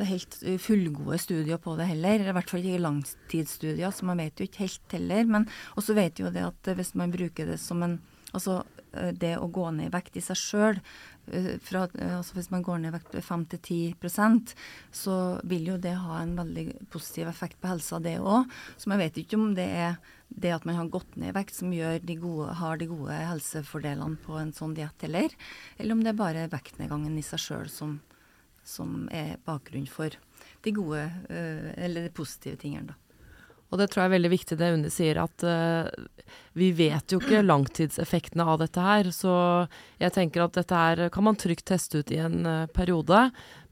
[0.08, 2.24] helt eh, fullgode studier på det heller.
[2.24, 5.28] I hvert fall ikke langtidsstudier, så man vet jo ikke helt heller.
[5.36, 5.48] Men
[5.80, 8.00] også vet jo det at eh, hvis man bruker det som en
[8.36, 8.58] Altså
[8.92, 10.80] eh, det å gå ned i vekt i seg sjøl,
[11.32, 14.52] altså hvis man går ned i vekt 5-10%
[14.96, 15.16] så
[15.48, 18.52] vil jo det ha en veldig positiv effekt på helsa, det òg.
[18.76, 19.96] Så man vet ikke om det er
[20.28, 23.16] det at man har gått ned i vekt som gjør de gode, har de gode
[23.16, 25.32] helsefordelene på en sånn diett heller,
[25.80, 27.98] eller om det er bare vektnedgangen i seg sjøl som,
[28.68, 30.16] som er bakgrunnen for
[30.66, 33.02] de gode, øh, eller de positive tingene, da.
[33.68, 37.20] Og det tror jeg er veldig viktig det Unni sier, at uh, vi vet jo
[37.20, 39.10] ikke langtidseffektene av dette her.
[39.12, 39.34] Så
[40.00, 43.26] jeg tenker at dette her kan man trygt teste ut i en uh, periode.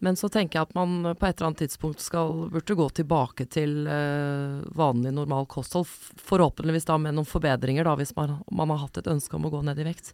[0.04, 3.48] Men så tenker jeg at man på et eller annet tidspunkt skal, burde gå tilbake
[3.56, 5.88] til uh, vanlig normal kosthold.
[6.28, 9.56] Forhåpentligvis da med noen forbedringer, da, hvis man, man, har hatt et ønske om å
[9.56, 10.12] gå ned i vekt.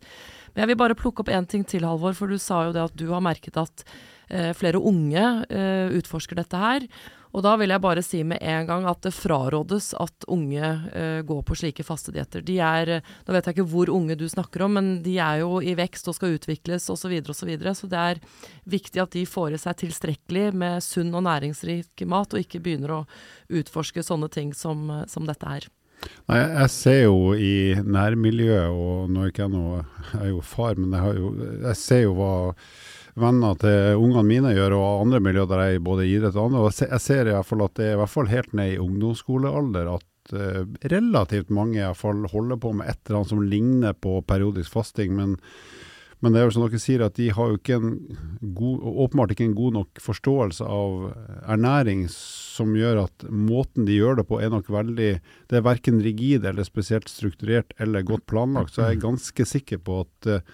[0.53, 2.13] Men jeg vil bare plukke opp én ting til, Halvor.
[2.13, 3.87] For du sa jo det at du har merket at
[4.55, 5.23] flere unge
[5.97, 6.85] utforsker dette her.
[7.31, 11.21] Og da vil jeg bare si med en gang at det frarådes at unge uh,
[11.27, 12.43] går på slike fastedietter.
[12.43, 15.61] De er Nå vet jeg ikke hvor unge du snakker om, men de er jo
[15.63, 16.99] i vekst og skal utvikles osv.
[17.01, 17.75] Så, videre, og så, videre.
[17.75, 18.21] så det er
[18.69, 22.93] viktig at de får i seg tilstrekkelig med sunn og næringsrik mat, og ikke begynner
[22.99, 23.03] å
[23.51, 25.67] utforske sånne ting som, som dette er.
[26.29, 30.41] Nei, jeg ser jo i nærmiljøet, og nå er ikke jeg noe Jeg er jo
[30.45, 31.33] far, men jeg, jo,
[31.67, 32.31] jeg ser jo hva
[33.19, 36.63] venner til ungene mine gjør, og andre miljøer der jeg både i idrett og andre.
[36.63, 38.81] Og jeg ser i hvert fall at det er i hvert fall helt ned i
[38.81, 43.45] ungdomsskolealder at uh, relativt mange i hvert fall holder på med et eller annet som
[43.45, 45.15] ligner på periodisk fasting.
[45.15, 45.37] men
[46.21, 47.93] Men det er jo som dere sier, at de har jo ikke en
[48.53, 51.15] god, åpenbart ikke en god nok forståelse av
[51.49, 55.11] ernæring som gjør at måten de gjør det på er nok veldig
[55.49, 58.75] Det er verken rigid eller spesielt strukturert eller godt planlagt.
[58.75, 60.45] Så jeg er ganske sikker på at eh,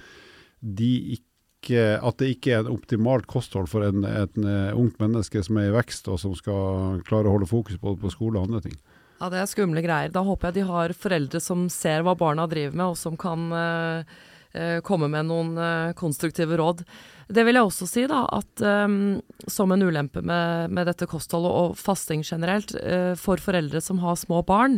[0.62, 1.27] de ikke
[1.76, 4.38] at det ikke er en optimalt kosthold for en, et
[4.78, 8.14] ungt menneske som er i vekst og som skal klare å holde fokus både på
[8.14, 8.78] skole og andre ting.
[9.18, 10.14] Ja, det er skumle greier.
[10.14, 13.48] Da håper jeg de har foreldre som ser hva barna driver med, og som kan
[13.50, 14.18] uh,
[14.54, 16.84] uh, komme med noen uh, konstruktive råd.
[17.34, 19.18] Det vil jeg også si, da, at um,
[19.50, 22.72] som en ulempe med, med, dette kostholdet og fasting generelt,
[23.20, 24.78] for foreldre som har små barn,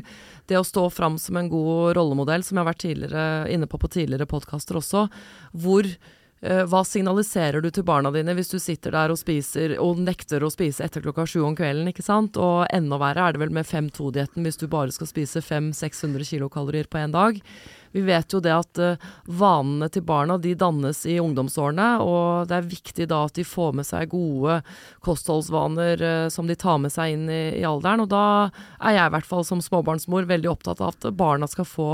[0.49, 3.91] det å stå fram som en god rollemodell, som jeg har vært inne på på
[3.99, 5.05] tidligere podkaster også,
[5.51, 9.99] hvor Uh, hva signaliserer du til barna dine hvis du sitter der og spiser og
[9.99, 12.39] nekter å spise etter klokka sju om kvelden, ikke sant?
[12.39, 16.87] Og enda verre er det vel med 5-2-dietten hvis du bare skal spise 500-600 kilokalorier
[16.87, 17.41] på én dag.
[17.91, 22.59] Vi vet jo det at uh, vanene til barna de dannes i ungdomsårene, og det
[22.59, 24.59] er viktig da at de får med seg gode
[25.05, 28.05] kostholdsvaner uh, som de tar med seg inn i, i, alderen.
[28.05, 28.25] Og da
[28.77, 31.91] er jeg i hvert fall som småbarnsmor veldig opptatt av at barna skal få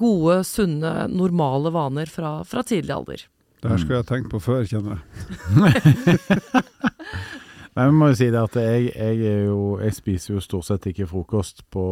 [0.00, 3.26] gode, sunne, normale vaner fra, fra tidlig alder.
[3.62, 6.18] Det her skulle jeg tenkt på før, kjenner jeg.
[7.76, 10.90] Men vi må jo si det at jeg, jeg, jo, jeg, spiser jo stort sett
[10.90, 11.84] ikke frokost på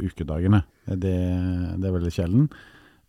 [0.00, 0.62] ukedagene.
[0.86, 1.16] Det,
[1.76, 2.46] det er veldig sjelden.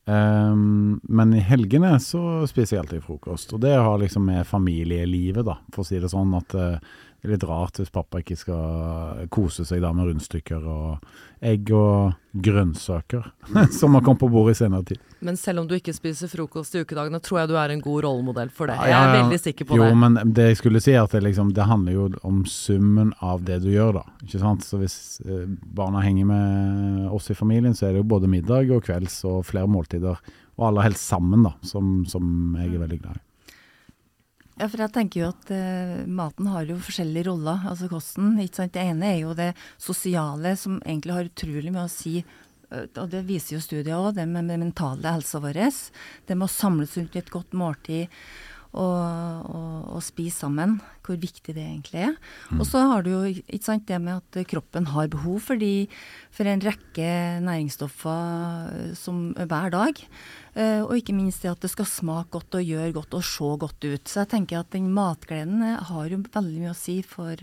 [0.08, 3.54] Um, men i helgene så spiser jeg alltid frokost.
[3.56, 6.36] Og det har liksom med familielivet, da, for å si det sånn.
[6.36, 10.68] At uh, det er litt rart hvis pappa ikke skal kose seg da med rundstykker
[10.70, 11.08] og
[11.42, 13.26] egg og grønnsaker,
[13.80, 15.02] som har kommet på bordet i senere tid.
[15.26, 18.06] Men selv om du ikke spiser frokost i ukedagene, tror jeg du er en god
[18.06, 18.78] rollemodell for det.
[18.86, 19.90] Jeg er veldig sikker på jo, det.
[19.90, 23.14] Jo, men det jeg skulle si er at det, liksom, det, handler jo om summen
[23.26, 24.18] av det du gjør, da.
[24.22, 24.66] Ikke sant?
[24.68, 25.46] Så hvis eh,
[25.78, 29.42] barna henger med oss i familien, så er det jo både middag og kvelds og
[29.50, 30.22] flere måltider.
[30.58, 33.27] Og aller helst sammen, da, som, som jeg er veldig glad i.
[34.58, 38.34] Ja, for jeg tenker jo at uh, maten har jo forskjellige roller, altså kosten.
[38.42, 38.74] ikke sant?
[38.74, 42.16] Det ene er jo det sosiale, som egentlig har utrolig mye å si.
[42.72, 45.62] Uh, og det viser jo studiet òg, det med, den mentale helsa vår.
[46.26, 48.10] Det med å samles rundt et godt måltid
[48.74, 50.78] og, og, og spise sammen.
[51.06, 52.16] Hvor viktig det egentlig er.
[52.52, 52.60] Mm.
[52.60, 55.88] Og så har du jo ikke sant, det med at kroppen har behov for, de,
[56.36, 57.12] for en rekke
[57.46, 60.04] næringsstoffer eh, som, hver dag.
[60.58, 63.50] Uh, og ikke minst det at det skal smake godt og gjøre godt og se
[63.62, 64.10] godt ut.
[64.10, 67.40] Så jeg tenker at den matgleden eh, har jo veldig mye å si for,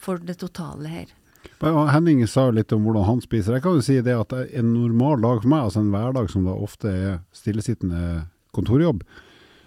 [0.00, 1.14] for det totale her.
[1.60, 3.56] Henning sa litt om hvordan han spiser.
[3.56, 6.46] Jeg kan jo si det at en normal dag for meg, altså en hverdag som
[6.46, 9.04] da ofte er stillesittende kontorjobb,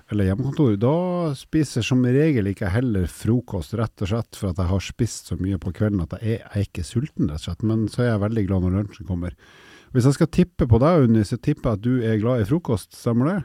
[0.09, 0.93] eller hjemmekontor, da
[1.37, 5.37] spiser som regel ikke heller frokost, rett og slett for at jeg har spist så
[5.37, 7.65] mye på kvelden at jeg er, jeg er ikke sulten, rett og slett.
[7.69, 9.35] Men så er jeg veldig glad når lunsjen kommer.
[9.93, 12.49] Hvis jeg skal tippe på deg, Unni, så tipper jeg at du er glad i
[12.49, 13.37] frokost, stemmer det?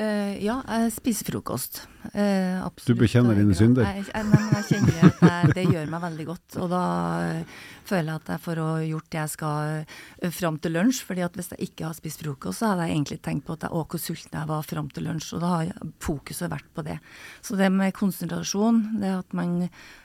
[0.00, 1.82] Uh, ja, jeg spiser frokost.
[2.14, 3.84] Uh, du bekjenner dine synder?
[3.84, 6.54] Jeg, jeg, men jeg kjenner at jeg, det gjør meg veldig godt.
[6.62, 6.84] Og da
[7.20, 11.02] uh, føler jeg at jeg får gjort det jeg skal fram til lunsj.
[11.04, 13.66] fordi at hvis jeg ikke har spist frokost, så hadde jeg egentlig tenkt på at
[13.66, 15.34] jeg, å, hvor sulten jeg var fram til lunsj.
[15.36, 16.96] Og da har fokuset vært på det.
[17.44, 19.58] Så det med konsentrasjon, det at man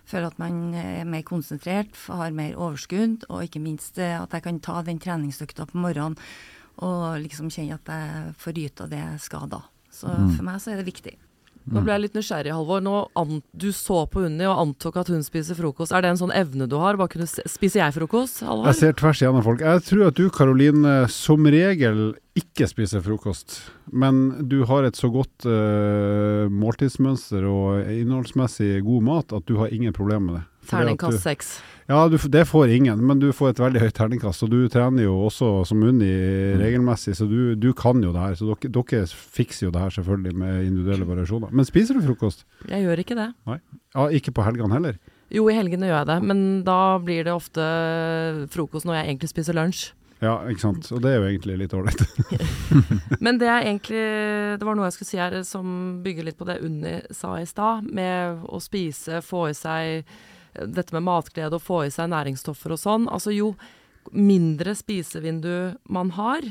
[0.04, 4.60] føler at man er mer konsentrert, har mer overskudd, og ikke minst at jeg kan
[4.60, 6.20] ta den treningsøkta på morgenen
[6.84, 9.62] og liksom kjenne at jeg får yta det jeg skal da.
[9.96, 10.36] Så mm.
[10.36, 11.16] for meg så er det viktig.
[11.66, 12.82] Nå ble jeg litt nysgjerrig, Halvor.
[12.86, 12.98] Nå
[13.58, 15.96] du så på Unni og antok at hun spiser frokost.
[15.96, 17.00] Er det en sånn evne du har?
[17.00, 18.70] Bare Kunne, spiser jeg frokost, Halvor?
[18.70, 19.64] Jeg ser tvers igjennom folk.
[19.66, 23.58] Jeg tror at du, Karoline, som regel ikke spiser frokost.
[23.90, 29.74] Men du har et så godt uh, måltidsmønster og innholdsmessig god mat at du har
[29.74, 30.46] ingen problemer med det.
[30.70, 31.56] Terningkast seks.
[31.86, 34.46] Ja, du, det får ingen, men du får et veldig høyt terningkast.
[34.48, 36.62] Og du trener jo også som Unni mm.
[36.64, 38.38] regelmessig, så du, du, kan jo det her.
[38.40, 39.04] Så dere, dere,
[39.38, 41.54] fikser jo det her selvfølgelig med individuelle variasjoner.
[41.54, 42.48] Men spiser du frokost?
[42.72, 43.28] Jeg gjør ikke det.
[43.50, 43.60] Nei.
[43.94, 44.98] Ja, ikke på helgene heller?
[45.34, 47.64] Jo, i helgene gjør jeg det, men da blir det ofte
[48.54, 49.88] frokost når jeg egentlig spiser lunsj.
[50.24, 50.88] Ja, ikke sant.
[50.96, 52.02] Og det er jo egentlig litt ålreit.
[53.26, 54.06] Men det er egentlig
[54.56, 55.68] Det var noe jeg skulle si her som
[56.06, 60.16] bygger litt på det Unni sa i stad, med å spise, få i seg
[60.64, 63.10] dette med matglede og få i seg næringsstoffer og sånn.
[63.12, 63.54] Altså jo
[64.12, 66.46] mindre spisevindu man har,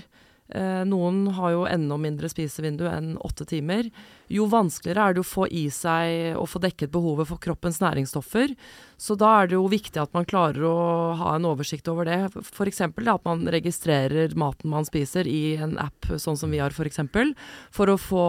[0.48, 3.90] eh, noen har jo enda mindre spisevindu enn åtte timer,
[4.34, 8.54] jo vanskeligere er det å få i seg og få dekket behovet for kroppens næringsstoffer.
[9.00, 10.76] Så da er det jo viktig at man klarer å
[11.18, 12.18] ha en oversikt over det.
[12.40, 12.80] F.eks.
[12.84, 17.02] at man registrerer maten man spiser i en app sånn som vi har f.eks.
[17.12, 17.32] For,
[17.74, 18.24] for å få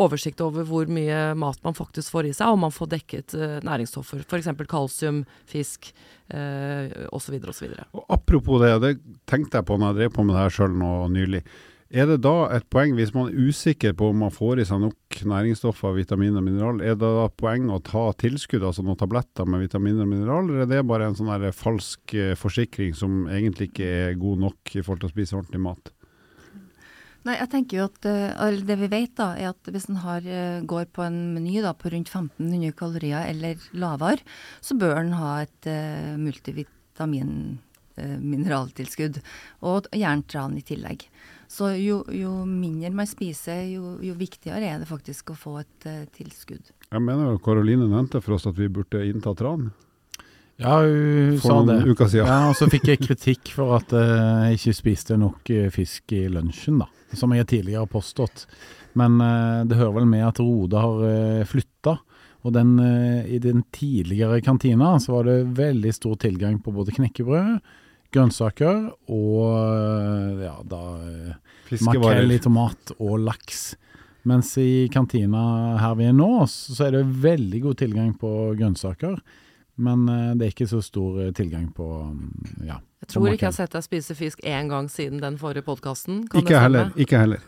[0.00, 3.58] oversikt over hvor mye mat man faktisk får i seg, og man får dekket uh,
[3.66, 4.24] næringsstoffer.
[4.24, 4.52] F.eks.
[4.68, 5.92] kalsium, fisk
[6.34, 7.38] uh, osv.
[7.48, 7.74] osv.
[8.08, 8.94] Apropos det, det
[9.28, 11.44] tenkte jeg på når jeg drev på med det her sjøl nå nylig.
[11.88, 14.82] Er det da et poeng, hvis man er usikker på om man får i seg
[14.82, 18.98] nok næringsstoffer, vitaminer og mineral, er det da et poeng å ta tilskudd, altså noen
[19.00, 23.22] tabletter med vitaminer og mineral, eller er det bare en sånn falsk eh, forsikring som
[23.32, 25.88] egentlig ikke er god nok i forhold til å spise ordentlig mat?
[27.24, 30.60] Nei, jeg tenker jo at uh, Det vi vet, da, er at hvis en uh,
[30.68, 34.20] går på en meny da, på rundt 1500 kalorier eller lavere,
[34.60, 37.32] så bør en ha et uh, multivitamin
[37.98, 39.16] mineraltilskudd,
[39.66, 41.00] og jerntran i tillegg.
[41.48, 45.86] Så jo, jo, mindre man spiser, jo, jo, viktigere er det faktisk å få et
[45.88, 46.74] uh, tilskudd.
[46.90, 49.70] Jeg mener jo Karoline nevnte for oss at vi burde innta tran.
[50.58, 51.78] Ja, hun for sa det.
[51.86, 52.28] Uker siden.
[52.28, 56.12] Ja, og så fikk jeg kritikk for at uh, jeg ikke spiste nok uh, fisk
[56.18, 56.90] i lunsjen, da.
[57.16, 58.44] Som jeg tidligere har påstått.
[58.98, 59.16] Men
[59.70, 61.94] det hører vel med at Rode har uh, flytta.
[62.44, 62.76] Og den,
[63.26, 67.56] i den tidligere kantina så var det veldig stor tilgang på både knekkebrød,
[68.14, 70.82] grønnsaker og ja, da
[71.84, 73.74] makrell i tomat og laks.
[74.28, 79.20] Mens i kantina her vi er nå, så er det veldig god tilgang på grønnsaker.
[79.78, 81.86] Men det er ikke så stor tilgang på
[82.66, 82.80] ja.
[82.98, 86.24] Jeg tror ikke jeg har sett deg spise fisk én gang siden den forrige podkasten.
[86.34, 86.90] Ikke heller.
[86.98, 87.44] Ikke heller.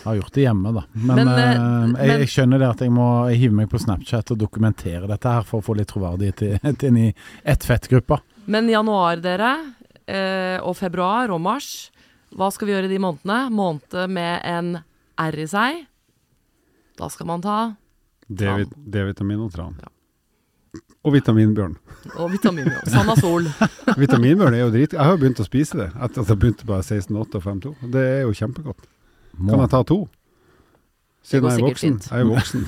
[0.00, 0.82] Jeg har gjort det hjemme, da.
[0.92, 4.38] Men, men, eh, jeg, jeg, skjønner det at jeg må hive meg på Snapchat og
[4.40, 7.08] dokumentere dette her for å få litt troverdighet inn i
[7.44, 8.20] ett fettgruppa.
[8.50, 9.52] Men januar, dere,
[10.10, 11.90] eh, og februar og mars,
[12.34, 13.38] hva skal vi gjøre i de månedene?
[13.54, 14.74] Måned med en
[15.20, 15.84] R i seg.
[16.98, 17.60] Da skal man ta
[18.30, 19.74] D-vitamin og tran.
[19.82, 19.90] Ja.
[21.00, 21.74] Og vitaminbjørn.
[22.20, 22.90] Og vitaminbjørn.
[22.92, 23.48] Sanasol.
[24.02, 24.94] vitaminbjørn er jo drit...
[24.94, 27.72] Jeg har jo begynt å spise det etter at jeg begynte på 16,8 og 5,2.
[27.94, 28.86] Det er jo kjempegodt.
[29.38, 29.54] Må.
[29.54, 29.98] Kan jeg ta to?
[31.22, 31.98] Siden jeg er voksen.
[32.08, 32.62] Jeg er voksen.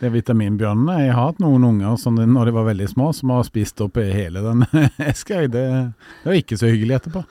[0.00, 0.94] det er vitaminbjørnene.
[1.06, 3.94] Jeg har hatt noen unger som når de var veldig små, som har spist opp
[4.02, 4.58] hele den
[5.10, 5.34] eska.
[5.48, 7.22] Det, det var ikke så hyggelig etterpå.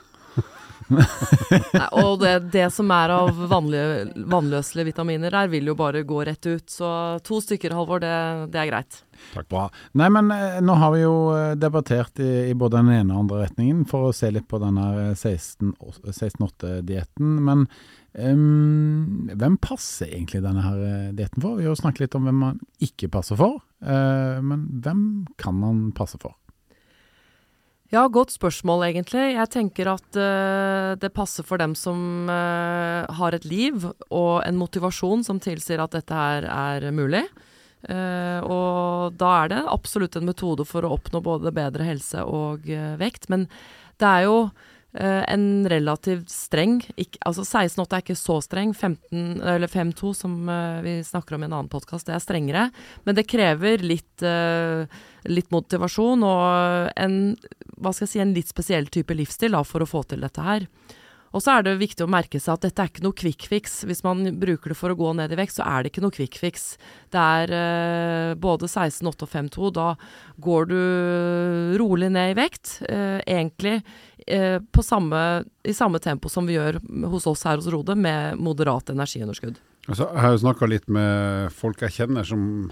[0.92, 6.24] Nei, og det, det, som er av vanlige, vannløselige vitaminer der, vil jo bare gå
[6.28, 6.70] rett ut.
[6.70, 8.16] Så to stykker, Halvor, det,
[8.52, 8.92] det er greit.
[9.32, 9.70] Takk, bra.
[9.96, 13.20] Nei, men eh, nå har vi jo eh, debattert i, i, både den ene og
[13.24, 17.28] andre retningen for å se litt på denne 16-8-dietten.
[17.48, 17.58] Men
[18.18, 21.58] um, hvem passer egentlig denne her dietten for?
[21.58, 23.60] Vi har jo snakket litt om hvem man ikke passer for.
[23.84, 25.02] Uh, men hvem
[25.40, 26.36] kan man passe for?
[27.92, 29.34] Ja, godt spørsmål, egentlig.
[29.36, 34.58] Jeg tenker at uh, det passer for dem som uh, har et liv og en
[34.58, 37.26] motivasjon som tilsier at dette her er mulig.
[37.84, 42.64] Og da er det absolutt en metode for å oppnå både bedre helse og
[42.96, 43.26] vekt.
[43.28, 43.44] Men
[44.00, 44.38] det er jo
[44.94, 48.74] en relativt streng ikke, Altså 16,8 er ikke så streng.
[48.74, 50.36] 15, eller 5,2 som
[50.84, 52.68] vi snakker om i en annen podkast, det er strengere.
[53.02, 54.24] Men det krever litt
[55.24, 57.16] litt motivasjon og en,
[57.80, 60.44] hva skal jeg si, en litt spesiell type livsstil da, for å få til dette
[60.44, 60.68] her.
[61.34, 63.80] Og så er det viktig å merke seg at dette er ikke noe quick fix.
[63.88, 66.14] Hvis man bruker det for å gå ned i vekt, så er det ikke noe
[66.14, 66.76] quick fix.
[67.10, 69.72] Det er eh, både 16, 8 og 5, 2.
[69.74, 69.88] Da
[70.46, 70.78] går du
[71.82, 72.76] rolig ned i vekt.
[72.86, 73.80] Eh, egentlig
[74.28, 75.24] eh, samme,
[75.66, 76.78] i samme tempo som vi gjør
[77.10, 79.58] hos oss her hos Rode, med moderat energiunderskudd.
[79.88, 82.70] Altså, jeg har jo snakka litt med folk jeg kjenner som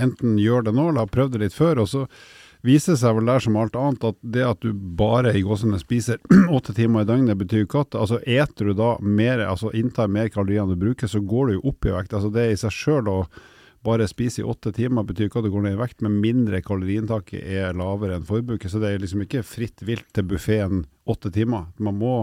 [0.00, 1.82] enten gjør det nå eller har prøvd det litt før.
[1.84, 2.06] og så
[2.66, 6.20] viser seg vel der som alt annet at det at du bare i gåsene spiser
[6.56, 10.30] åtte timer i døgnet, betyr ikke at altså eter du da mer, altså inntar mer
[10.32, 12.14] kalorier enn du bruker, så går du jo opp i vekt.
[12.14, 13.18] altså Det i seg sjøl å
[13.82, 16.62] bare spise i åtte timer betyr ikke at du går ned i vekt, men mindre
[16.62, 18.70] kaloriinntaket er lavere enn forbruket.
[18.70, 21.66] Så det er liksom ikke fritt vilt til buffeen åtte timer.
[21.82, 22.14] Man må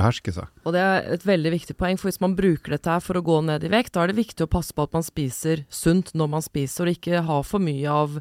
[0.00, 0.48] beherske seg.
[0.64, 3.24] Og det er et veldig viktig poeng, for hvis man bruker dette her for å
[3.24, 6.14] gå ned i vekt, da er det viktig å passe på at man spiser sunt
[6.16, 8.18] når man spiser, og ikke ha for mye av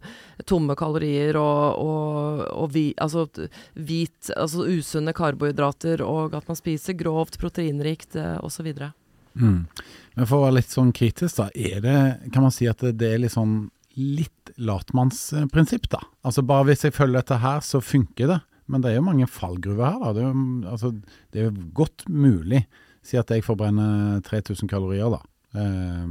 [0.50, 3.26] tomme kalorier og, og, og vi, altså,
[3.74, 8.70] hvit, altså usunne karbohydrater, og at man spiser grovt, proteinrikt eh, osv.
[9.40, 9.66] Mm.
[10.16, 12.00] Men for å være litt sånn kritisk, da, er det,
[12.34, 16.02] kan man si at det, det er litt sånn litt latmannsprinsipp, da?
[16.24, 18.40] Altså bare hvis jeg følger dette her, så funker det.
[18.70, 20.00] Men det er jo mange fallgruver her.
[20.04, 20.14] Da.
[20.14, 20.94] Det er jo, altså,
[21.34, 22.64] det er godt mulig
[23.06, 25.22] Si at jeg forbrenner 3000 kalorier da,
[25.56, 26.10] eh,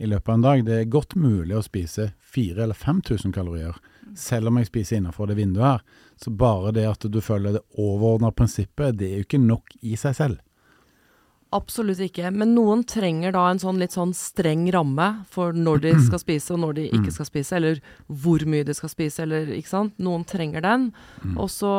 [0.00, 0.64] i løpet av en dag.
[0.64, 3.76] Det er godt mulig å spise 4000 eller 5000 kalorier,
[4.16, 5.84] selv om jeg spiser innenfor det vinduet her.
[6.16, 9.96] Så bare det at du følger det overordna prinsippet, det er jo ikke nok i
[10.00, 10.40] seg selv.
[11.56, 12.30] Absolutt ikke.
[12.34, 16.52] Men noen trenger da en sånn litt sånn streng ramme for når de skal spise
[16.54, 19.94] og når de ikke skal spise, eller hvor mye de skal spise, eller ikke sant.
[20.02, 20.90] Noen trenger den.
[21.22, 21.38] Mm.
[21.40, 21.72] Og så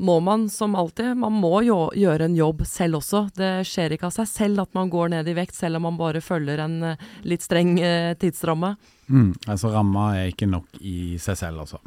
[0.00, 3.26] må man som alltid, man må jo gjøre en jobb selv også.
[3.36, 5.98] Det skjer ikke av seg selv at man går ned i vekt, selv om man
[6.00, 8.72] bare følger en uh, litt streng uh, tidsramme.
[9.12, 11.82] Mm, altså ramma er ikke nok i seg selv, altså.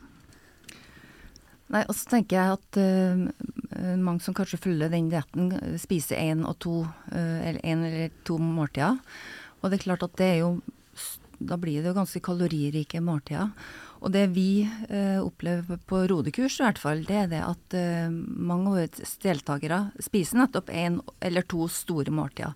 [1.73, 3.62] Nei, og så tenker jeg at uh, eh,
[3.99, 8.99] mange som kanskje følger den dietten, eh, spiser én eh, eller eller to måltider.
[9.61, 10.61] Og det er klart at det er jo
[11.43, 13.49] Da blir det jo ganske kaloririke måltider.
[13.99, 18.09] Og det vi eh, opplever på rodekurs i hvert fall, det er det at eh,
[18.11, 22.53] mange av våre deltakere spiser nettopp én eller to store måltider.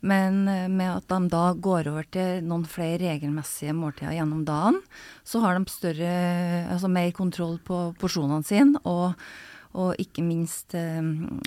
[0.00, 4.80] Men eh, med at de da går over til noen flere regelmessige måltider gjennom dagen,
[5.24, 6.14] så har de større,
[6.72, 8.80] altså mer kontroll på porsjonene sine.
[8.84, 9.14] og
[9.78, 11.02] og ikke minst eh,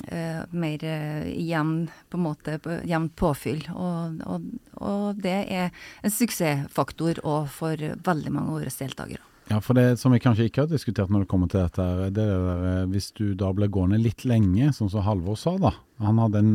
[0.07, 2.57] eh, mer eh, jevn, på en måte,
[2.87, 3.65] jevnt påfyll.
[3.73, 4.47] Og, og,
[4.79, 9.25] og, det er en suksessfaktor òg for veldig mange av våre deltakere.
[9.51, 12.05] Ja, for det som vi kanskje ikke har diskutert når det kommer til dette, det
[12.07, 15.73] er det der, hvis du da ble gående litt lenge, sånn som Halvor sa da.
[15.99, 16.53] Han en,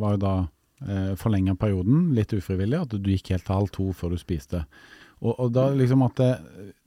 [0.00, 0.34] var jo da
[0.86, 4.64] eh, forlenga perioden, litt ufrivillig, at du gikk helt til halv to før du spiste.
[5.20, 6.32] Og, og da liksom det,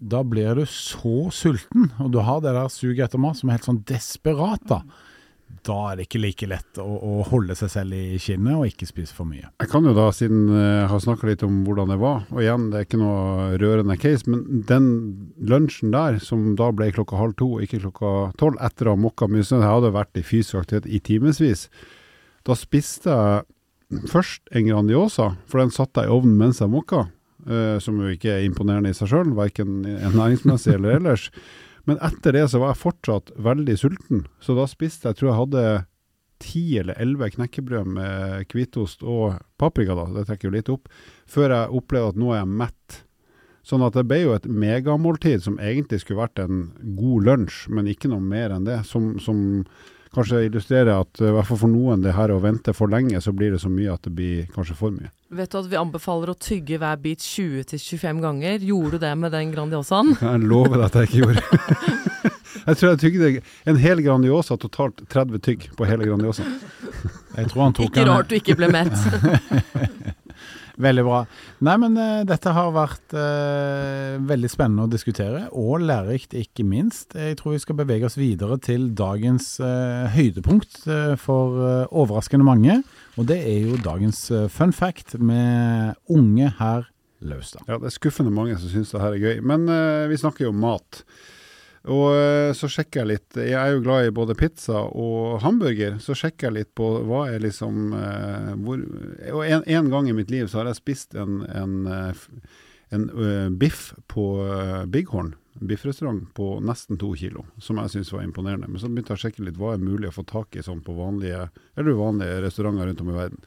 [0.01, 3.59] da blir du så sulten, og du har det der suget etter mat som er
[3.59, 4.81] helt sånn desperat, da.
[5.63, 8.87] Da er det ikke like lett å, å holde seg selv i kinnet og ikke
[8.89, 9.45] spise for mye.
[9.61, 12.65] Jeg kan jo da, siden jeg har snakka litt om hvordan det var, og igjen,
[12.73, 14.89] det er ikke noe rørende case, men den
[15.39, 19.29] lunsjen der, som da ble klokka halv to, ikke klokka tolv, etter å ha mokka
[19.31, 21.67] mye snø, jeg hadde vært i fysisk aktivitet i timevis,
[22.43, 27.05] da spiste jeg først en Grandiosa, for den satte jeg i ovnen mens jeg mokka.
[27.43, 31.25] Uh, som jo ikke er imponerende i seg sjøl, verken næringsmessig eller ellers.
[31.89, 35.39] Men etter det så var jeg fortsatt veldig sulten, så da spiste jeg, tror jeg
[35.41, 35.63] hadde
[36.43, 40.87] ti eller elleve knekkebrød med hvitost og paprika, da, det trekker jo litt opp,
[41.29, 43.01] før jeg opplevde at nå er jeg mett.
[43.63, 46.65] Sånn at det ble jo et megamåltid som egentlig skulle vært en
[46.97, 48.81] god lunsj, men ikke noe mer enn det.
[48.89, 49.63] Som, som
[50.13, 53.33] kanskje illustrerer at i hvert fall for noen det her å vente for lenge, så
[53.35, 55.11] blir det så mye at det blir kanskje for mye.
[55.33, 58.65] Vet du at vi anbefaler å tygge hver bit 20-25 ganger?
[58.69, 60.13] Gjorde du det med den Grandiosaen?
[60.21, 61.41] Jeg lover deg at jeg ikke gjorde.
[62.67, 63.31] jeg tror jeg tygde
[63.71, 66.45] en hel Grandiosa, totalt 30 tygg på hele Grandiosa.
[67.33, 68.93] Jeg tror han tok ikke rart du ikke ble mett.
[70.81, 71.19] Veldig bra.
[71.65, 77.13] Nei, men uh, dette har vært uh, veldig spennende å diskutere, og lærerikt ikke minst.
[77.13, 80.81] Jeg tror vi skal bevege oss videre til dagens uh, høydepunkt
[81.21, 81.61] for
[81.93, 82.79] overraskende mange.
[83.19, 86.89] Og det er jo dagens fun fact med unge herr
[87.23, 87.63] Laustad.
[87.69, 89.43] Ja, det er skuffende mange som syns det her er gøy.
[89.45, 89.69] Men
[90.09, 91.03] vi snakker jo om mat.
[91.91, 95.97] Og eh, så sjekker jeg litt Jeg er jo glad i både pizza og hamburger.
[95.99, 98.83] Så sjekker jeg litt på hva er liksom eh, hvor,
[99.33, 102.25] Og en, en, gang i mitt liv så har jeg spist en, en, eh,
[102.95, 103.07] en
[103.59, 104.23] biff på
[104.93, 107.43] Bighorn, biffrestaurant, på nesten to kilo.
[107.59, 108.69] Som jeg syntes var imponerende.
[108.69, 110.83] Men så begynte jeg å sjekke litt hva er mulig å få tak i sånn
[110.85, 113.41] på vanlige, eller vanlige restauranter rundt om i verden.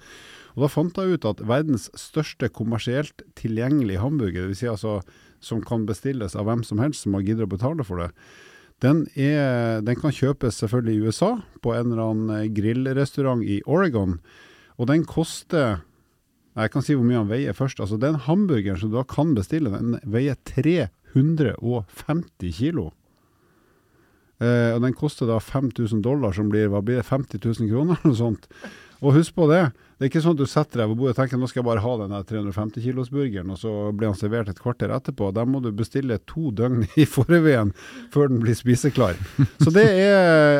[0.57, 4.61] Og da fant jeg ut at verdens største kommersielt tilgjengelige hamburger, dvs.
[4.61, 4.99] Si altså
[5.45, 8.11] som kan bestilles av hvem som helst som har giddet å betale for det,
[8.85, 11.31] den, er, den, kan kjøpes selvfølgelig i USA,
[11.65, 14.19] på en eller annen eh, grillrestaurant i Oregon.
[14.77, 15.81] Og den koster
[16.57, 17.83] Jeg kan si hvor mye han veier først.
[17.85, 22.87] Altså Den hamburgeren som du da kan bestille, den veier 350 kilo.
[24.41, 27.97] Eh, og den koster da 5000 dollar, som blir hva blir det, 50 000 kroner
[28.01, 28.49] eller noe sånt.
[29.05, 29.61] Og husk på det,
[29.97, 31.67] det er ikke sånn at du setter deg ved bordet og tenker nå skal jeg
[31.69, 35.31] bare ha den 350 kilos-burgeren, og så blir han servert et kvarter etterpå.
[35.37, 37.73] Da må du bestille to døgn i forveien
[38.13, 39.17] før den blir spiseklar.
[39.63, 40.15] Så det er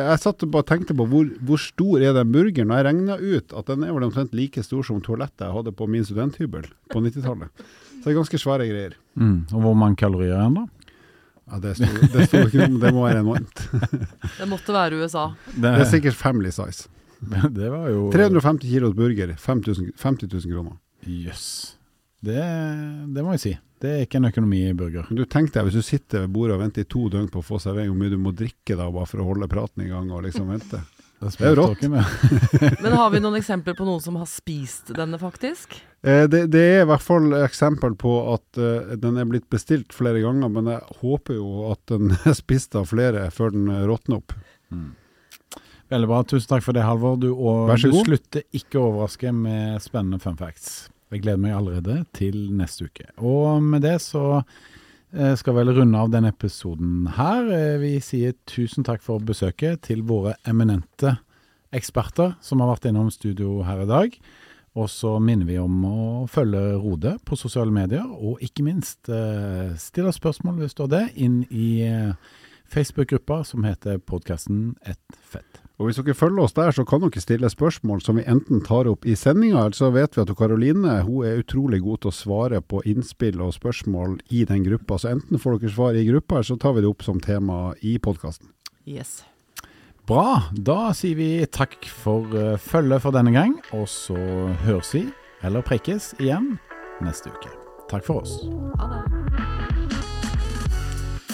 [0.07, 3.19] Jeg satt og bare tenkte på hvor, hvor stor er den burgeren, og jeg regna
[3.21, 6.65] ut at den er vel omtrent like stor som toalettet jeg hadde på min studenthybel
[6.93, 7.67] på 90-tallet.
[7.97, 8.97] Så det er ganske svære greier.
[9.21, 9.39] Mm.
[9.53, 10.93] Og hvor mange kalorier er den, da?
[11.47, 11.77] Ja, det
[12.27, 13.61] sto ikke noe om, det må være enormt.
[14.41, 15.29] det måtte være USA.
[15.53, 16.89] Det, det er sikkert family size.
[17.19, 20.77] Det var jo 350 kilos burger, 50 000 kroner.
[21.05, 21.27] Jøss.
[21.27, 21.47] Yes.
[22.19, 22.43] Det,
[23.13, 23.53] det, må jeg si.
[23.77, 25.09] Det er ikke en økonomi i burger.
[25.13, 27.45] Du Tenk deg hvis du sitter ved bordet og venter i to døgn på å
[27.45, 30.09] få servering, hvor mye du må drikke da bare for å holde praten i gang
[30.11, 30.81] og liksom vente.
[31.17, 31.81] Det er jo rått.
[32.83, 35.73] Men har vi noen eksempler på noen som har spist denne, faktisk?
[36.05, 39.95] Eh, det, det, er i hvert fall eksempel på at uh, den er blitt bestilt
[39.97, 44.21] flere ganger, men jeg håper jo at den er spist av flere før den råtner
[44.21, 44.37] opp.
[44.69, 44.91] Mm.
[45.87, 46.23] Veldig bra.
[46.27, 47.15] Tusen takk for det, Halvor.
[47.21, 50.89] Du, og, du slutter ikke å overraske med spennende fun facts.
[51.13, 53.07] Jeg gleder meg allerede til neste uke.
[53.23, 57.47] Og med det så eh, skal vel runde av denne episoden her.
[57.55, 61.15] Eh, vi sier tusen takk for besøket til våre eminente
[61.75, 64.17] eksperter som har vært innom studio her i dag.
[64.77, 69.71] Og så minner vi om å følge Rode på sosiale medier, og ikke minst eh,
[69.79, 71.69] stille spørsmål hvis du har det, inn i
[72.67, 75.63] Facebook-gruppa som heter podkasten Et fett.
[75.77, 78.87] Og Hvis dere følger oss der, så kan dere stille spørsmål som vi enten tar
[78.89, 82.17] opp i sendinga, eller så vet vi at Karoline hun er utrolig god til å
[82.17, 84.97] svare på innspill og spørsmål i den gruppa.
[84.97, 87.75] Så enten får dere svar i gruppa, eller så tar vi det opp som tema
[87.85, 88.49] i podkasten.
[88.89, 89.21] Yes.
[90.09, 90.49] Bra.
[90.55, 94.17] Da sier vi takk for uh, følget for denne gang, og så
[94.65, 95.05] høres vi,
[95.45, 96.55] eller prekes, igjen
[97.05, 97.53] neste uke.
[97.91, 98.39] Takk for oss.
[98.81, 99.05] Ha det.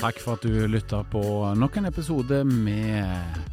[0.03, 1.23] Takk for at du lytta på
[1.55, 3.52] nok en episode med